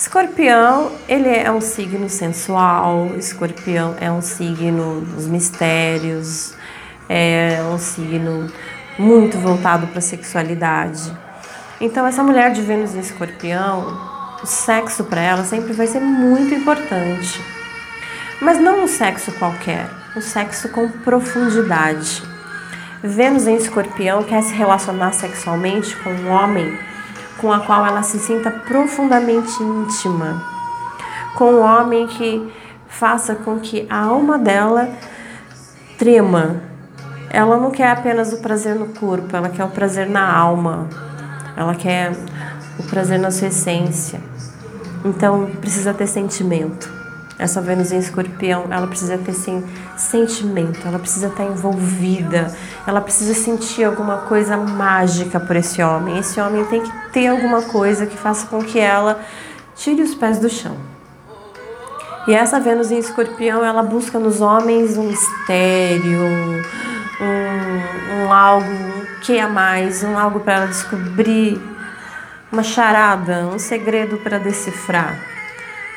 Escorpião, 0.00 0.92
ele 1.06 1.28
é 1.28 1.52
um 1.52 1.60
signo 1.60 2.08
sensual, 2.08 3.10
Escorpião 3.18 3.94
é 4.00 4.10
um 4.10 4.22
signo 4.22 5.02
dos 5.02 5.26
mistérios, 5.26 6.54
é 7.06 7.60
um 7.70 7.76
signo 7.76 8.50
muito 8.98 9.36
voltado 9.36 9.86
para 9.88 9.98
a 9.98 10.02
sexualidade. 10.02 11.14
Então, 11.78 12.06
essa 12.06 12.22
mulher 12.22 12.50
de 12.50 12.62
Vênus 12.62 12.94
em 12.94 13.00
Escorpião, 13.00 13.94
o 14.42 14.46
sexo 14.46 15.04
para 15.04 15.20
ela 15.20 15.44
sempre 15.44 15.74
vai 15.74 15.86
ser 15.86 16.00
muito 16.00 16.54
importante. 16.54 17.38
Mas 18.40 18.58
não 18.58 18.84
um 18.84 18.88
sexo 18.88 19.30
qualquer, 19.32 19.86
um 20.16 20.22
sexo 20.22 20.70
com 20.70 20.88
profundidade. 20.88 22.22
Vênus 23.02 23.46
em 23.46 23.56
escorpião 23.56 24.22
quer 24.22 24.42
se 24.42 24.54
relacionar 24.54 25.12
sexualmente 25.12 25.94
com 25.96 26.08
um 26.08 26.30
homem 26.30 26.89
com 27.38 27.52
a 27.52 27.60
qual 27.60 27.84
ela 27.86 28.02
se 28.02 28.18
sinta 28.18 28.50
profundamente 28.50 29.62
íntima, 29.62 30.42
com 31.36 31.52
um 31.52 31.60
homem 31.60 32.06
que 32.06 32.52
faça 32.88 33.34
com 33.34 33.58
que 33.58 33.86
a 33.88 33.98
alma 33.98 34.38
dela 34.38 34.88
trema. 35.98 36.62
Ela 37.30 37.56
não 37.56 37.70
quer 37.70 37.90
apenas 37.90 38.32
o 38.32 38.38
prazer 38.38 38.74
no 38.74 38.86
corpo, 38.88 39.36
ela 39.36 39.48
quer 39.48 39.64
o 39.64 39.68
prazer 39.68 40.08
na 40.08 40.36
alma, 40.36 40.88
ela 41.56 41.74
quer 41.74 42.12
o 42.78 42.82
prazer 42.82 43.18
na 43.18 43.30
sua 43.30 43.48
essência. 43.48 44.20
Então 45.04 45.46
precisa 45.60 45.94
ter 45.94 46.06
sentimento. 46.06 46.99
Essa 47.40 47.58
Vênus 47.62 47.90
em 47.90 47.98
escorpião, 47.98 48.66
ela 48.70 48.86
precisa 48.86 49.16
ter 49.16 49.32
sim, 49.32 49.64
sentimento, 49.96 50.86
ela 50.86 50.98
precisa 50.98 51.28
estar 51.28 51.44
envolvida, 51.44 52.54
ela 52.86 53.00
precisa 53.00 53.32
sentir 53.32 53.82
alguma 53.84 54.18
coisa 54.18 54.58
mágica 54.58 55.40
por 55.40 55.56
esse 55.56 55.82
homem. 55.82 56.18
Esse 56.18 56.38
homem 56.38 56.66
tem 56.66 56.82
que 56.82 56.92
ter 57.12 57.28
alguma 57.28 57.62
coisa 57.62 58.04
que 58.04 58.14
faça 58.14 58.46
com 58.46 58.62
que 58.62 58.78
ela 58.78 59.18
tire 59.74 60.02
os 60.02 60.14
pés 60.14 60.38
do 60.38 60.50
chão. 60.50 60.76
E 62.28 62.34
essa 62.34 62.60
Vênus 62.60 62.90
em 62.90 62.98
escorpião, 62.98 63.64
ela 63.64 63.82
busca 63.82 64.18
nos 64.18 64.42
homens 64.42 64.98
um 64.98 65.04
mistério, 65.04 66.26
um, 67.22 68.26
um 68.26 68.32
algo, 68.34 68.70
um 68.70 69.20
que 69.22 69.38
a 69.40 69.48
mais, 69.48 70.02
um 70.02 70.18
algo 70.18 70.40
para 70.40 70.56
ela 70.56 70.66
descobrir, 70.66 71.58
uma 72.52 72.62
charada, 72.62 73.46
um 73.46 73.58
segredo 73.58 74.18
para 74.18 74.38
decifrar. 74.38 75.29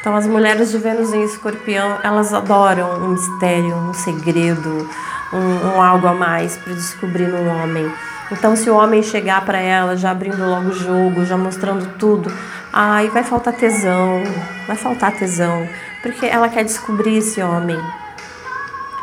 Então, 0.04 0.18
as 0.18 0.28
mulheres 0.28 0.70
de 0.70 0.78
Vênus 0.78 1.14
em 1.14 1.24
Escorpião, 1.24 1.98
elas 2.04 2.34
adoram 2.34 3.06
um 3.06 3.08
mistério, 3.12 3.74
um 3.74 3.94
segredo, 3.94 4.86
um, 5.32 5.78
um 5.78 5.82
algo 5.82 6.06
a 6.08 6.14
mais 6.14 6.58
para 6.58 6.74
descobrir 6.74 7.26
no 7.28 7.48
homem. 7.48 7.90
Então, 8.30 8.54
se 8.54 8.70
o 8.70 8.76
homem 8.76 9.02
chegar 9.02 9.46
para 9.46 9.60
ela 9.60 9.96
já 9.96 10.12
abrindo 10.12 10.46
logo 10.46 10.72
o 10.72 10.74
jogo, 10.74 11.24
já 11.24 11.38
mostrando 11.38 11.98
tudo, 11.98 12.30
aí 12.74 13.08
vai 13.08 13.24
faltar 13.24 13.54
tesão, 13.54 14.22
vai 14.68 14.76
faltar 14.76 15.14
tesão, 15.14 15.70
porque 16.02 16.26
ela 16.26 16.50
quer 16.50 16.66
descobrir 16.66 17.20
esse 17.20 17.42
homem. 17.42 17.80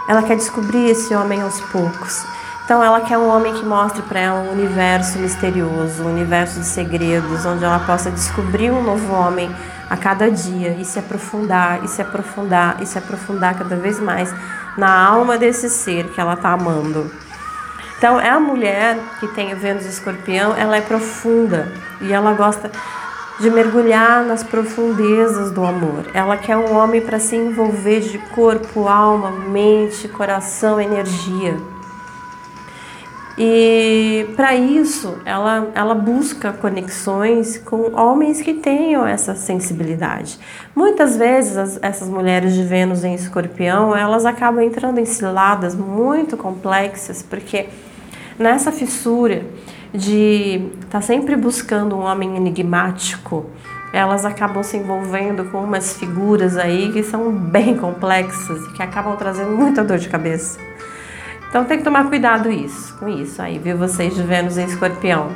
Ela 0.07 0.23
quer 0.23 0.37
descobrir 0.37 0.91
esse 0.91 1.15
homem 1.15 1.41
aos 1.41 1.63
poucos. 1.63 2.27
Então 2.71 2.85
ela 2.85 3.01
quer 3.01 3.19
um 3.19 3.29
homem 3.29 3.53
que 3.53 3.65
mostre 3.65 4.01
para 4.03 4.21
ela 4.21 4.39
um 4.43 4.53
universo 4.53 5.19
misterioso, 5.19 6.05
um 6.05 6.07
universo 6.07 6.61
de 6.61 6.67
segredos, 6.67 7.45
onde 7.45 7.65
ela 7.65 7.81
possa 7.81 8.13
descobrir 8.13 8.71
um 8.71 8.81
novo 8.81 9.13
homem 9.13 9.51
a 9.91 9.97
cada 9.97 10.31
dia 10.31 10.77
e 10.79 10.85
se 10.85 10.97
aprofundar, 10.97 11.83
e 11.83 11.89
se 11.89 12.01
aprofundar, 12.01 12.81
e 12.81 12.87
se 12.87 12.97
aprofundar 12.97 13.59
cada 13.59 13.75
vez 13.75 13.99
mais 13.99 14.33
na 14.79 15.05
alma 15.05 15.37
desse 15.37 15.69
ser 15.69 16.11
que 16.11 16.21
ela 16.21 16.35
está 16.35 16.51
amando. 16.53 17.11
Então, 17.99 18.21
é 18.21 18.31
a 18.31 18.39
mulher 18.39 18.97
que 19.19 19.27
tem 19.27 19.53
Vênus 19.57 19.85
escorpião, 19.85 20.55
ela 20.57 20.77
é 20.77 20.81
profunda 20.81 21.73
e 22.01 22.13
ela 22.13 22.35
gosta 22.35 22.71
de 23.41 23.51
mergulhar 23.51 24.23
nas 24.23 24.45
profundezas 24.45 25.51
do 25.51 25.65
amor. 25.65 26.05
Ela 26.15 26.37
quer 26.37 26.57
um 26.57 26.77
homem 26.77 27.01
para 27.01 27.19
se 27.19 27.35
envolver 27.35 27.99
de 27.99 28.19
corpo, 28.33 28.87
alma, 28.87 29.33
mente, 29.33 30.07
coração, 30.07 30.81
energia. 30.81 31.59
E 33.43 34.27
para 34.37 34.55
isso, 34.55 35.17
ela, 35.25 35.71
ela 35.75 35.95
busca 35.95 36.53
conexões 36.53 37.57
com 37.57 37.91
homens 37.99 38.43
que 38.43 38.53
tenham 38.53 39.07
essa 39.07 39.35
sensibilidade. 39.35 40.39
Muitas 40.77 41.17
vezes, 41.17 41.57
as, 41.57 41.79
essas 41.81 42.07
mulheres 42.07 42.53
de 42.53 42.63
Vênus 42.63 43.03
em 43.03 43.15
escorpião, 43.15 43.97
elas 43.97 44.27
acabam 44.27 44.63
entrando 44.63 44.99
em 44.99 45.07
ciladas 45.07 45.75
muito 45.75 46.37
complexas, 46.37 47.23
porque 47.23 47.71
nessa 48.39 48.71
fissura 48.71 49.43
de 49.91 50.69
estar 50.75 50.99
tá 50.99 51.01
sempre 51.01 51.35
buscando 51.35 51.97
um 51.97 52.01
homem 52.01 52.37
enigmático, 52.37 53.47
elas 53.91 54.27
acabam 54.27 54.63
se 54.63 54.77
envolvendo 54.77 55.47
com 55.47 55.65
umas 55.65 55.95
figuras 55.95 56.59
aí 56.59 56.93
que 56.93 57.03
são 57.03 57.33
bem 57.33 57.75
complexas 57.81 58.67
e 58.67 58.73
que 58.75 58.83
acabam 58.83 59.17
trazendo 59.17 59.53
muita 59.53 59.83
dor 59.83 59.97
de 59.97 60.11
cabeça. 60.11 60.70
Então 61.51 61.65
tem 61.65 61.79
que 61.79 61.85
tomar 61.85 62.09
cuidado 62.09 62.49
isso, 62.49 62.97
com 62.97 63.09
isso 63.09 63.43
aí, 63.43 63.59
viu? 63.59 63.77
Vocês 63.77 64.15
de 64.15 64.23
Vênus 64.23 64.57
em 64.57 64.65
escorpião. 64.65 65.33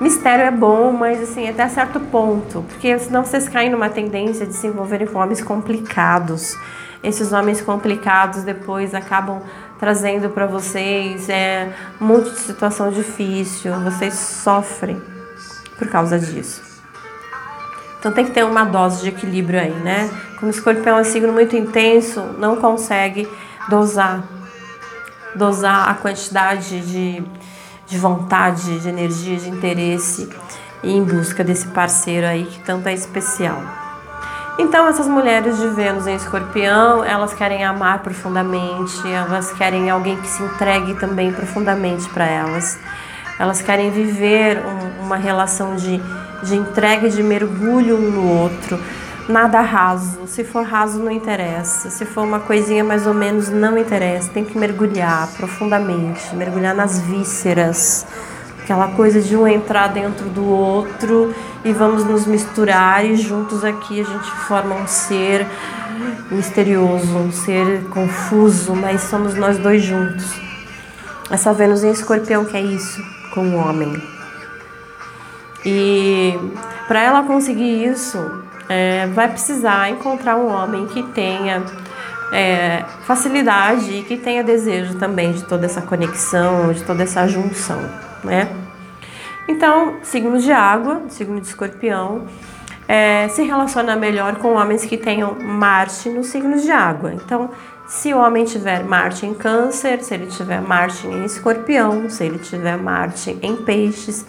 Mistério 0.00 0.44
é 0.44 0.50
bom, 0.50 0.90
mas 0.90 1.22
assim, 1.22 1.48
até 1.48 1.68
certo 1.68 2.00
ponto, 2.00 2.64
porque 2.68 2.98
senão 2.98 3.24
vocês 3.24 3.48
caem 3.48 3.70
numa 3.70 3.88
tendência 3.88 4.44
de 4.44 4.52
se 4.52 4.66
envolverem 4.66 5.06
com 5.06 5.20
homens 5.20 5.40
complicados. 5.40 6.58
Esses 7.04 7.32
homens 7.32 7.60
complicados 7.60 8.42
depois 8.42 8.94
acabam 8.94 9.40
trazendo 9.78 10.28
para 10.28 10.46
vocês 10.46 11.28
é, 11.28 11.72
um 12.00 12.06
monte 12.06 12.30
de 12.30 12.40
situação 12.40 12.90
difícil, 12.90 13.72
vocês 13.80 14.14
sofrem 14.14 15.00
por 15.78 15.86
causa 15.88 16.18
disso. 16.18 16.62
Então 18.00 18.10
tem 18.10 18.24
que 18.24 18.32
ter 18.32 18.44
uma 18.44 18.64
dose 18.64 19.02
de 19.02 19.08
equilíbrio 19.08 19.60
aí, 19.60 19.70
né? 19.70 20.10
Como 20.40 20.50
escorpião 20.50 20.98
é 20.98 21.02
um 21.02 21.04
signo 21.04 21.32
muito 21.32 21.54
intenso, 21.54 22.20
não 22.38 22.56
consegue 22.56 23.28
dosar 23.68 24.24
dosar 25.34 25.88
a 25.88 25.94
quantidade 25.94 26.80
de, 26.80 27.24
de 27.86 27.98
vontade, 27.98 28.80
de 28.80 28.88
energia, 28.88 29.36
de 29.36 29.48
interesse 29.48 30.28
em 30.82 31.02
busca 31.02 31.42
desse 31.42 31.68
parceiro 31.68 32.26
aí 32.26 32.44
que 32.44 32.60
tanto 32.60 32.88
é 32.88 32.94
especial. 32.94 33.62
Então 34.58 34.86
essas 34.86 35.08
mulheres 35.08 35.58
de 35.58 35.66
Vênus 35.68 36.06
em 36.06 36.14
Escorpião, 36.14 37.02
elas 37.02 37.34
querem 37.34 37.64
amar 37.64 38.00
profundamente, 38.00 39.06
elas 39.08 39.52
querem 39.52 39.90
alguém 39.90 40.16
que 40.16 40.28
se 40.28 40.42
entregue 40.42 40.94
também 40.94 41.32
profundamente 41.32 42.08
para 42.10 42.26
elas. 42.26 42.78
elas 43.36 43.60
querem 43.60 43.90
viver 43.90 44.62
um, 44.64 45.04
uma 45.06 45.16
relação 45.16 45.74
de, 45.74 46.00
de 46.44 46.54
entrega 46.54 47.08
e 47.08 47.10
de 47.10 47.22
mergulho 47.22 47.96
um 47.96 48.10
no 48.12 48.28
outro. 48.28 48.78
Nada 49.28 49.60
raso. 49.62 50.26
Se 50.26 50.44
for 50.44 50.64
raso, 50.64 50.98
não 50.98 51.10
interessa. 51.10 51.88
Se 51.88 52.04
for 52.04 52.24
uma 52.24 52.40
coisinha 52.40 52.84
mais 52.84 53.06
ou 53.06 53.14
menos, 53.14 53.48
não 53.48 53.78
interessa. 53.78 54.30
Tem 54.30 54.44
que 54.44 54.58
mergulhar 54.58 55.28
profundamente 55.28 56.34
mergulhar 56.36 56.74
nas 56.74 57.00
vísceras. 57.00 58.06
Aquela 58.62 58.88
coisa 58.88 59.20
de 59.20 59.34
um 59.36 59.46
entrar 59.48 59.88
dentro 59.88 60.28
do 60.28 60.44
outro 60.46 61.34
e 61.64 61.72
vamos 61.72 62.04
nos 62.04 62.26
misturar 62.26 63.04
e 63.04 63.16
juntos 63.16 63.64
aqui 63.64 64.00
a 64.00 64.04
gente 64.04 64.30
forma 64.46 64.74
um 64.74 64.86
ser 64.86 65.46
misterioso, 66.30 67.16
um 67.16 67.32
ser 67.32 67.84
confuso, 67.90 68.74
mas 68.74 69.02
somos 69.02 69.34
nós 69.34 69.58
dois 69.58 69.82
juntos. 69.82 70.34
Essa 71.30 71.52
Vênus 71.52 71.82
em 71.82 71.90
escorpião 71.90 72.44
que 72.44 72.56
é 72.56 72.60
isso 72.60 73.02
com 73.32 73.48
o 73.48 73.56
homem. 73.56 74.02
E 75.64 76.38
para 76.86 77.02
ela 77.02 77.22
conseguir 77.22 77.84
isso, 77.84 78.43
é, 78.68 79.06
vai 79.08 79.28
precisar 79.28 79.90
encontrar 79.90 80.36
um 80.36 80.48
homem 80.48 80.86
que 80.86 81.02
tenha 81.02 81.62
é, 82.32 82.84
facilidade 83.06 83.92
e 83.92 84.02
que 84.02 84.16
tenha 84.16 84.42
desejo 84.42 84.96
também 84.96 85.32
de 85.32 85.44
toda 85.44 85.66
essa 85.66 85.82
conexão, 85.82 86.72
de 86.72 86.82
toda 86.82 87.02
essa 87.02 87.26
junção, 87.28 87.80
né? 88.22 88.48
Então, 89.46 89.96
signos 90.02 90.42
de 90.42 90.52
água, 90.52 91.02
signo 91.08 91.40
de 91.40 91.46
escorpião, 91.46 92.26
é, 92.88 93.28
se 93.28 93.42
relaciona 93.42 93.94
melhor 93.94 94.36
com 94.36 94.54
homens 94.54 94.84
que 94.84 94.96
tenham 94.96 95.34
Marte 95.34 96.08
nos 96.08 96.28
signos 96.28 96.62
de 96.62 96.70
água. 96.70 97.12
Então, 97.12 97.50
se 97.86 98.14
o 98.14 98.18
homem 98.18 98.44
tiver 98.44 98.82
Marte 98.82 99.26
em 99.26 99.34
Câncer, 99.34 100.02
se 100.02 100.14
ele 100.14 100.26
tiver 100.26 100.60
Marte 100.60 101.06
em 101.06 101.24
Escorpião, 101.24 102.08
se 102.08 102.24
ele 102.24 102.38
tiver 102.38 102.78
Marte 102.78 103.38
em 103.42 103.56
Peixes, 103.56 104.26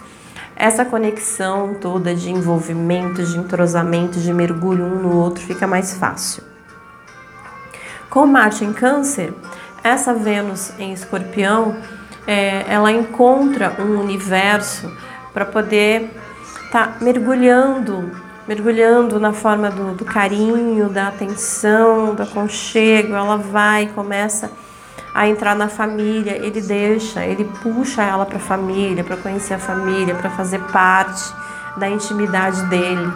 essa 0.56 0.84
conexão 0.84 1.74
toda 1.74 2.14
de 2.14 2.30
envolvimento, 2.30 3.22
de 3.22 3.38
entrosamento, 3.38 4.18
de 4.18 4.32
mergulho 4.32 4.84
um 4.84 5.02
no 5.02 5.16
outro 5.16 5.44
fica 5.44 5.66
mais 5.66 5.94
fácil. 5.94 6.42
Com 8.08 8.26
Marte 8.26 8.64
em 8.64 8.72
Câncer, 8.72 9.34
essa 9.84 10.14
Vênus 10.14 10.72
em 10.78 10.92
Escorpião, 10.92 11.76
é, 12.26 12.64
ela 12.68 12.90
encontra 12.90 13.76
um 13.78 14.00
universo 14.00 14.90
para 15.34 15.44
poder 15.44 16.10
estar 16.64 16.98
tá 16.98 17.04
mergulhando 17.04 18.10
mergulhando 18.46 19.18
na 19.18 19.32
forma 19.32 19.70
do, 19.70 19.94
do 19.94 20.04
carinho, 20.04 20.88
da 20.88 21.08
atenção, 21.08 22.14
do 22.14 22.22
aconchego. 22.22 23.14
Ela 23.14 23.36
vai, 23.36 23.88
começa 23.88 24.46
a 24.46 24.65
entrar 25.24 25.54
na 25.54 25.68
família, 25.68 26.32
ele 26.32 26.60
deixa, 26.60 27.24
ele 27.24 27.44
puxa 27.62 28.02
ela 28.02 28.26
para 28.26 28.38
a 28.38 28.40
família, 28.40 29.04
para 29.04 29.16
conhecer 29.16 29.54
a 29.54 29.58
família, 29.58 30.14
para 30.14 30.30
fazer 30.30 30.60
parte 30.72 31.22
da 31.76 31.88
intimidade 31.88 32.62
dele. 32.66 33.12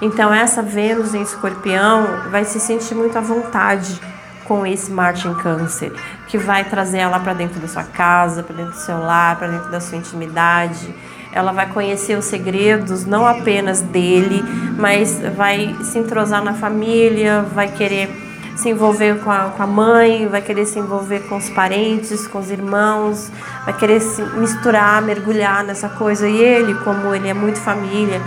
Então 0.00 0.32
essa 0.32 0.62
Vênus 0.62 1.14
em 1.14 1.22
Escorpião 1.22 2.30
vai 2.30 2.44
se 2.44 2.60
sentir 2.60 2.94
muito 2.94 3.18
à 3.18 3.20
vontade 3.20 4.00
com 4.44 4.64
esse 4.66 4.90
Marte 4.90 5.26
em 5.26 5.34
Câncer, 5.34 5.92
que 6.28 6.38
vai 6.38 6.64
trazer 6.64 6.98
ela 6.98 7.18
para 7.18 7.32
dentro 7.32 7.58
da 7.58 7.66
sua 7.66 7.84
casa, 7.84 8.42
para 8.42 8.54
dentro 8.54 8.72
do 8.72 8.80
seu 8.80 8.98
lar, 8.98 9.36
para 9.36 9.48
dentro 9.48 9.70
da 9.70 9.80
sua 9.80 9.98
intimidade 9.98 10.94
ela 11.34 11.50
vai 11.50 11.66
conhecer 11.66 12.16
os 12.16 12.26
segredos 12.26 13.04
não 13.04 13.26
apenas 13.26 13.80
dele, 13.80 14.40
mas 14.78 15.20
vai 15.36 15.74
se 15.82 15.98
entrosar 15.98 16.44
na 16.44 16.54
família, 16.54 17.42
vai 17.42 17.66
querer 17.66 18.08
se 18.56 18.68
envolver 18.68 19.18
com 19.20 19.30
a, 19.30 19.50
com 19.56 19.62
a 19.62 19.66
mãe, 19.66 20.28
vai 20.28 20.40
querer 20.40 20.64
se 20.66 20.78
envolver 20.78 21.20
com 21.28 21.36
os 21.36 21.50
parentes, 21.50 22.26
com 22.26 22.38
os 22.38 22.50
irmãos, 22.50 23.30
vai 23.64 23.76
querer 23.76 24.00
se 24.00 24.22
misturar, 24.22 25.02
mergulhar 25.02 25.64
nessa 25.64 25.88
coisa. 25.88 26.28
E 26.28 26.36
ele, 26.36 26.74
como 26.76 27.14
ele 27.14 27.28
é 27.28 27.34
muito 27.34 27.58
família, 27.58 28.20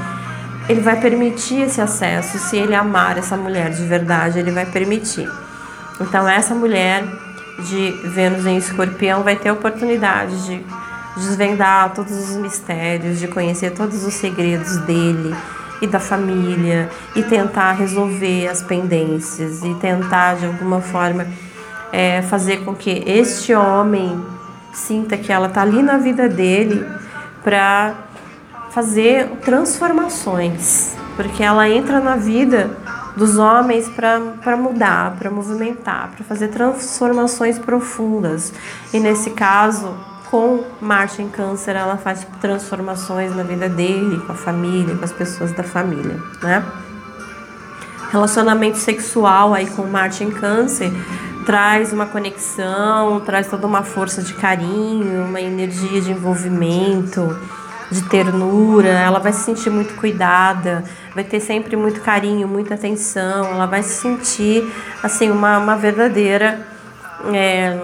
ele 0.67 0.81
vai 0.81 0.99
permitir 0.99 1.61
esse 1.61 1.79
acesso. 1.79 2.37
Se 2.37 2.57
ele 2.57 2.75
amar 2.75 3.17
essa 3.17 3.37
mulher 3.37 3.71
de 3.71 3.83
verdade, 3.85 4.39
ele 4.39 4.51
vai 4.51 4.65
permitir. 4.65 5.29
Então, 5.99 6.27
essa 6.27 6.53
mulher 6.53 7.03
de 7.69 7.91
Vênus 8.09 8.45
em 8.45 8.57
Escorpião 8.57 9.23
vai 9.23 9.35
ter 9.35 9.49
a 9.49 9.53
oportunidade 9.53 10.45
de 10.45 10.65
desvendar 11.15 11.93
todos 11.93 12.11
os 12.11 12.35
mistérios, 12.35 13.19
de 13.19 13.27
conhecer 13.27 13.71
todos 13.71 14.05
os 14.05 14.13
segredos 14.13 14.77
dele 14.85 15.35
e 15.81 15.87
da 15.87 15.99
família 15.99 16.89
e 17.15 17.23
tentar 17.23 17.73
resolver 17.73 18.47
as 18.47 18.61
pendências 18.61 19.63
e 19.63 19.73
tentar 19.75 20.35
de 20.35 20.45
alguma 20.45 20.81
forma 20.81 21.27
é, 21.91 22.21
fazer 22.21 22.63
com 22.63 22.75
que 22.75 23.03
este 23.05 23.53
homem 23.53 24.23
sinta 24.73 25.17
que 25.17 25.31
ela 25.31 25.47
está 25.47 25.61
ali 25.61 25.81
na 25.81 25.97
vida 25.97 26.27
dele 26.29 26.85
para 27.43 27.95
fazer 28.71 29.27
transformações, 29.43 30.95
porque 31.15 31.41
ela 31.41 31.67
entra 31.67 31.99
na 31.99 32.15
vida 32.15 32.69
dos 33.15 33.37
homens 33.37 33.89
para 33.89 34.55
mudar, 34.55 35.15
para 35.17 35.31
movimentar, 35.31 36.11
para 36.15 36.23
fazer 36.23 36.49
transformações 36.49 37.57
profundas. 37.57 38.53
E 38.93 38.99
nesse 38.99 39.31
caso, 39.31 39.95
com 40.29 40.63
Marte 40.81 41.21
em 41.21 41.29
Câncer, 41.29 41.75
ela 41.75 41.97
faz 41.97 42.25
transformações 42.41 43.35
na 43.35 43.43
vida 43.43 43.69
dele, 43.69 44.19
com 44.19 44.31
a 44.31 44.35
família, 44.35 44.95
com 44.95 45.03
as 45.03 45.11
pessoas 45.11 45.51
da 45.53 45.63
família, 45.63 46.19
né? 46.41 46.63
Relacionamento 48.11 48.77
sexual 48.77 49.53
aí 49.53 49.67
com 49.67 49.83
Marte 49.83 50.23
em 50.23 50.31
Câncer 50.31 50.91
traz 51.47 51.93
uma 51.93 52.05
conexão, 52.05 53.21
traz 53.21 53.47
toda 53.47 53.65
uma 53.65 53.81
força 53.81 54.21
de 54.21 54.33
carinho, 54.33 55.23
uma 55.23 55.39
energia 55.39 56.01
de 56.01 56.11
envolvimento, 56.11 57.39
de 57.89 58.01
ternura. 58.03 58.89
Ela 58.89 59.17
vai 59.17 59.31
se 59.31 59.45
sentir 59.45 59.69
muito 59.69 59.95
cuidada, 59.95 60.83
vai 61.15 61.23
ter 61.23 61.39
sempre 61.39 61.77
muito 61.77 62.01
carinho, 62.01 62.49
muita 62.49 62.73
atenção. 62.73 63.45
Ela 63.45 63.65
vai 63.65 63.81
se 63.81 64.01
sentir 64.01 64.69
assim 65.01 65.31
uma, 65.31 65.57
uma 65.57 65.77
verdadeira 65.77 66.59
é, 67.33 67.77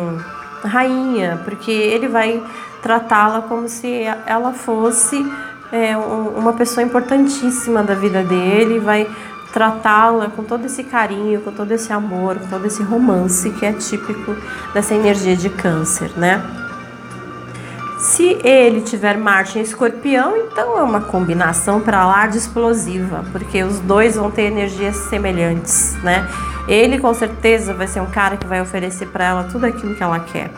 rainha, 0.67 1.41
porque 1.43 1.71
ele 1.71 2.07
vai 2.07 2.41
tratá-la 2.81 3.41
como 3.41 3.67
se 3.67 4.03
ela 4.25 4.53
fosse 4.53 5.25
é, 5.71 5.97
uma 5.97 6.53
pessoa 6.53 6.85
importantíssima 6.85 7.81
da 7.81 7.95
vida 7.95 8.23
dele, 8.23 8.79
vai 8.79 9.07
tratá-la 9.51 10.29
com 10.29 10.43
todo 10.43 10.65
esse 10.65 10.83
carinho, 10.83 11.41
com 11.41 11.51
todo 11.51 11.71
esse 11.71 11.93
amor, 11.93 12.37
com 12.37 12.47
todo 12.47 12.65
esse 12.65 12.81
romance 12.83 13.49
que 13.51 13.65
é 13.65 13.71
típico 13.71 14.35
dessa 14.73 14.95
energia 14.95 15.35
de 15.35 15.49
câncer, 15.49 16.11
né? 16.17 16.43
Se 17.99 18.37
ele 18.43 18.81
tiver 18.81 19.17
Marte 19.17 19.57
em 19.57 19.61
escorpião, 19.61 20.35
então 20.35 20.77
é 20.77 20.83
uma 20.83 20.99
combinação 20.99 21.79
para 21.79 22.05
lá 22.05 22.27
de 22.27 22.37
explosiva, 22.37 23.23
porque 23.31 23.63
os 23.63 23.79
dois 23.79 24.15
vão 24.15 24.29
ter 24.29 24.43
energias 24.43 24.97
semelhantes, 24.97 25.95
né? 26.03 26.27
Ele 26.67 26.97
com 26.99 27.13
certeza 27.13 27.73
vai 27.73 27.87
ser 27.87 28.01
um 28.01 28.05
cara 28.05 28.37
que 28.37 28.47
vai 28.47 28.61
oferecer 28.61 29.07
para 29.07 29.25
ela 29.25 29.43
tudo 29.45 29.65
aquilo 29.65 29.95
que 29.95 30.03
ela 30.03 30.19
quer. 30.19 30.49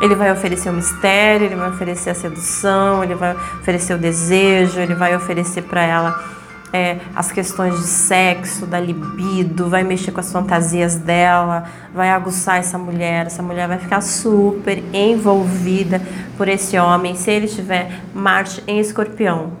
Ele 0.00 0.14
vai 0.14 0.32
oferecer 0.32 0.70
o 0.70 0.72
mistério, 0.72 1.46
ele 1.46 1.54
vai 1.54 1.70
oferecer 1.70 2.10
a 2.10 2.14
sedução, 2.14 3.04
ele 3.04 3.14
vai 3.14 3.36
oferecer 3.60 3.94
o 3.94 3.98
desejo, 3.98 4.80
ele 4.80 4.94
vai 4.94 5.14
oferecer 5.14 5.62
para 5.62 5.82
ela 5.82 6.32
é, 6.72 6.98
as 7.14 7.30
questões 7.30 7.78
de 7.78 7.86
sexo, 7.86 8.66
da 8.66 8.80
libido, 8.80 9.68
vai 9.68 9.84
mexer 9.84 10.10
com 10.10 10.20
as 10.20 10.32
fantasias 10.32 10.96
dela, 10.96 11.64
vai 11.94 12.10
aguçar 12.10 12.58
essa 12.58 12.78
mulher. 12.78 13.26
Essa 13.26 13.42
mulher 13.42 13.68
vai 13.68 13.78
ficar 13.78 14.00
super 14.00 14.82
envolvida 14.92 16.00
por 16.36 16.48
esse 16.48 16.78
homem 16.78 17.14
se 17.14 17.30
ele 17.30 17.46
tiver 17.46 18.00
Marte 18.14 18.62
em 18.66 18.80
escorpião. 18.80 19.52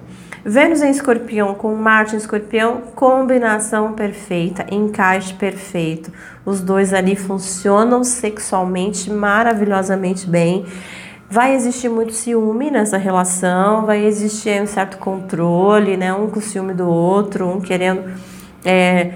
Vênus 0.44 0.82
em 0.82 0.90
escorpião 0.90 1.54
com 1.54 1.72
Marte 1.76 2.14
em 2.14 2.18
escorpião, 2.18 2.82
combinação 2.96 3.92
perfeita, 3.92 4.66
encaixe 4.72 5.32
perfeito. 5.34 6.12
Os 6.44 6.60
dois 6.60 6.92
ali 6.92 7.14
funcionam 7.14 8.02
sexualmente 8.02 9.08
maravilhosamente 9.08 10.26
bem. 10.26 10.66
Vai 11.30 11.54
existir 11.54 11.88
muito 11.88 12.12
ciúme 12.12 12.70
nessa 12.72 12.98
relação, 12.98 13.86
vai 13.86 14.04
existir 14.04 14.60
um 14.60 14.66
certo 14.66 14.98
controle, 14.98 15.96
né? 15.96 16.12
Um 16.12 16.28
com 16.28 16.40
ciúme 16.40 16.74
do 16.74 16.88
outro, 16.88 17.48
um 17.48 17.60
querendo 17.60 18.10
é, 18.64 19.12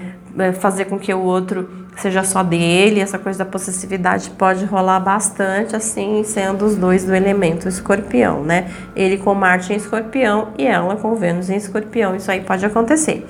fazer 0.59 0.85
com 0.85 0.97
que 0.97 1.13
o 1.13 1.19
outro 1.19 1.86
seja 1.97 2.23
só 2.23 2.43
dele, 2.43 2.99
essa 2.99 3.17
coisa 3.17 3.39
da 3.39 3.45
possessividade 3.45 4.29
pode 4.31 4.65
rolar 4.65 4.99
bastante, 4.99 5.75
assim, 5.75 6.23
sendo 6.23 6.65
os 6.65 6.75
dois 6.75 7.03
do 7.03 7.13
elemento 7.13 7.67
escorpião, 7.67 8.43
né? 8.43 8.71
Ele 8.95 9.17
com 9.17 9.33
Marte 9.33 9.73
em 9.73 9.75
escorpião 9.75 10.49
e 10.57 10.65
ela 10.65 10.95
com 10.95 11.15
Vênus 11.15 11.49
em 11.49 11.55
escorpião, 11.55 12.15
isso 12.15 12.29
aí 12.31 12.41
pode 12.41 12.65
acontecer. 12.65 13.25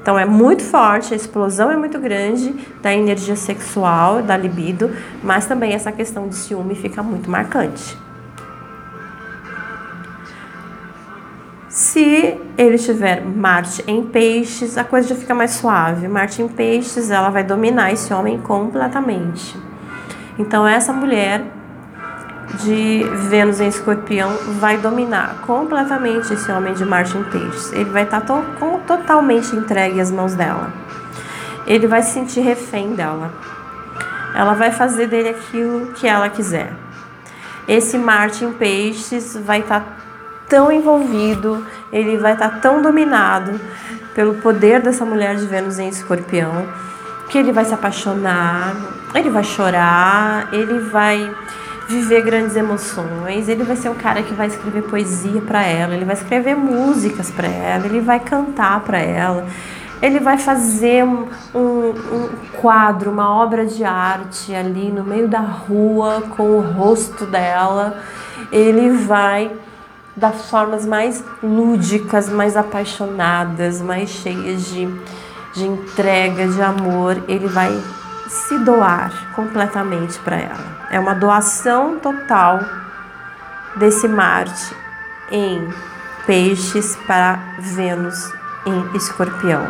Então 0.00 0.18
é 0.18 0.24
muito 0.24 0.62
forte, 0.62 1.12
a 1.12 1.16
explosão 1.16 1.70
é 1.70 1.76
muito 1.76 1.98
grande 1.98 2.54
da 2.80 2.94
energia 2.94 3.34
sexual, 3.34 4.22
da 4.22 4.36
libido, 4.36 4.90
mas 5.22 5.46
também 5.46 5.72
essa 5.72 5.90
questão 5.90 6.28
de 6.28 6.36
ciúme 6.36 6.74
fica 6.76 7.02
muito 7.02 7.28
marcante. 7.28 8.05
Se 11.76 12.40
ele 12.56 12.78
tiver 12.78 13.22
Marte 13.22 13.84
em 13.86 14.02
peixes, 14.02 14.78
a 14.78 14.82
coisa 14.82 15.08
já 15.08 15.14
fica 15.14 15.34
mais 15.34 15.50
suave. 15.50 16.08
Marte 16.08 16.40
em 16.40 16.48
peixes, 16.48 17.10
ela 17.10 17.28
vai 17.28 17.44
dominar 17.44 17.92
esse 17.92 18.14
homem 18.14 18.40
completamente. 18.40 19.54
Então 20.38 20.66
essa 20.66 20.90
mulher 20.90 21.44
de 22.64 23.04
Vênus 23.28 23.60
em 23.60 23.68
Escorpião 23.68 24.30
vai 24.58 24.78
dominar 24.78 25.42
completamente 25.46 26.32
esse 26.32 26.50
homem 26.50 26.72
de 26.72 26.82
Marte 26.82 27.14
em 27.18 27.24
Peixes. 27.24 27.70
Ele 27.74 27.90
vai 27.90 28.04
estar 28.04 28.22
to 28.22 28.42
totalmente 28.86 29.54
entregue 29.54 30.00
às 30.00 30.10
mãos 30.10 30.34
dela. 30.34 30.72
Ele 31.66 31.86
vai 31.86 32.02
se 32.02 32.12
sentir 32.12 32.40
refém 32.40 32.94
dela. 32.94 33.30
Ela 34.34 34.54
vai 34.54 34.72
fazer 34.72 35.08
dele 35.08 35.28
aquilo 35.28 35.92
que 35.92 36.08
ela 36.08 36.30
quiser. 36.30 36.72
Esse 37.68 37.98
Marte 37.98 38.46
em 38.46 38.52
Peixes 38.54 39.36
vai 39.36 39.60
estar 39.60 40.05
tão 40.48 40.70
envolvido, 40.70 41.64
ele 41.92 42.16
vai 42.16 42.32
estar 42.32 42.60
tão 42.60 42.82
dominado 42.82 43.60
pelo 44.14 44.34
poder 44.34 44.80
dessa 44.80 45.04
mulher 45.04 45.36
de 45.36 45.46
Vênus 45.46 45.78
em 45.78 45.88
Escorpião, 45.88 46.66
que 47.28 47.38
ele 47.38 47.52
vai 47.52 47.64
se 47.64 47.74
apaixonar, 47.74 48.74
ele 49.14 49.30
vai 49.30 49.44
chorar, 49.44 50.48
ele 50.52 50.78
vai 50.78 51.34
viver 51.88 52.22
grandes 52.22 52.56
emoções. 52.56 53.48
Ele 53.48 53.64
vai 53.64 53.76
ser 53.76 53.88
um 53.88 53.94
cara 53.94 54.22
que 54.22 54.34
vai 54.34 54.46
escrever 54.46 54.82
poesia 54.82 55.40
para 55.40 55.62
ela, 55.64 55.94
ele 55.94 56.04
vai 56.04 56.14
escrever 56.14 56.56
músicas 56.56 57.30
para 57.30 57.48
ela, 57.48 57.86
ele 57.86 58.00
vai 58.00 58.20
cantar 58.20 58.80
para 58.80 58.98
ela. 58.98 59.46
Ele 60.02 60.20
vai 60.20 60.36
fazer 60.36 61.04
um, 61.04 61.26
um, 61.54 61.58
um, 61.58 62.28
quadro, 62.60 63.10
uma 63.10 63.34
obra 63.34 63.64
de 63.64 63.82
arte 63.82 64.54
ali 64.54 64.90
no 64.90 65.02
meio 65.02 65.26
da 65.26 65.40
rua 65.40 66.22
com 66.36 66.42
o 66.42 66.60
rosto 66.60 67.24
dela. 67.24 67.98
Ele 68.52 68.90
vai 68.90 69.50
das 70.16 70.48
formas 70.48 70.86
mais 70.86 71.22
lúdicas, 71.42 72.28
mais 72.28 72.56
apaixonadas, 72.56 73.82
mais 73.82 74.08
cheias 74.08 74.64
de, 74.66 74.88
de 75.52 75.66
entrega, 75.66 76.48
de 76.48 76.62
amor. 76.62 77.22
Ele 77.28 77.46
vai 77.46 77.70
se 78.26 78.58
doar 78.58 79.12
completamente 79.34 80.18
para 80.20 80.36
ela. 80.36 80.76
É 80.90 80.98
uma 80.98 81.14
doação 81.14 81.98
total 81.98 82.60
desse 83.76 84.08
Marte 84.08 84.74
em 85.30 85.68
Peixes 86.26 86.96
para 87.06 87.38
Vênus 87.58 88.32
em 88.64 88.96
Escorpião. 88.96 89.66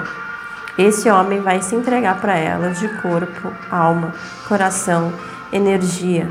Esse 0.78 1.10
homem 1.10 1.40
vai 1.40 1.62
se 1.62 1.74
entregar 1.74 2.20
para 2.20 2.36
ela 2.36 2.70
de 2.70 2.86
corpo, 3.00 3.50
alma, 3.70 4.12
coração, 4.46 5.12
energia. 5.50 6.28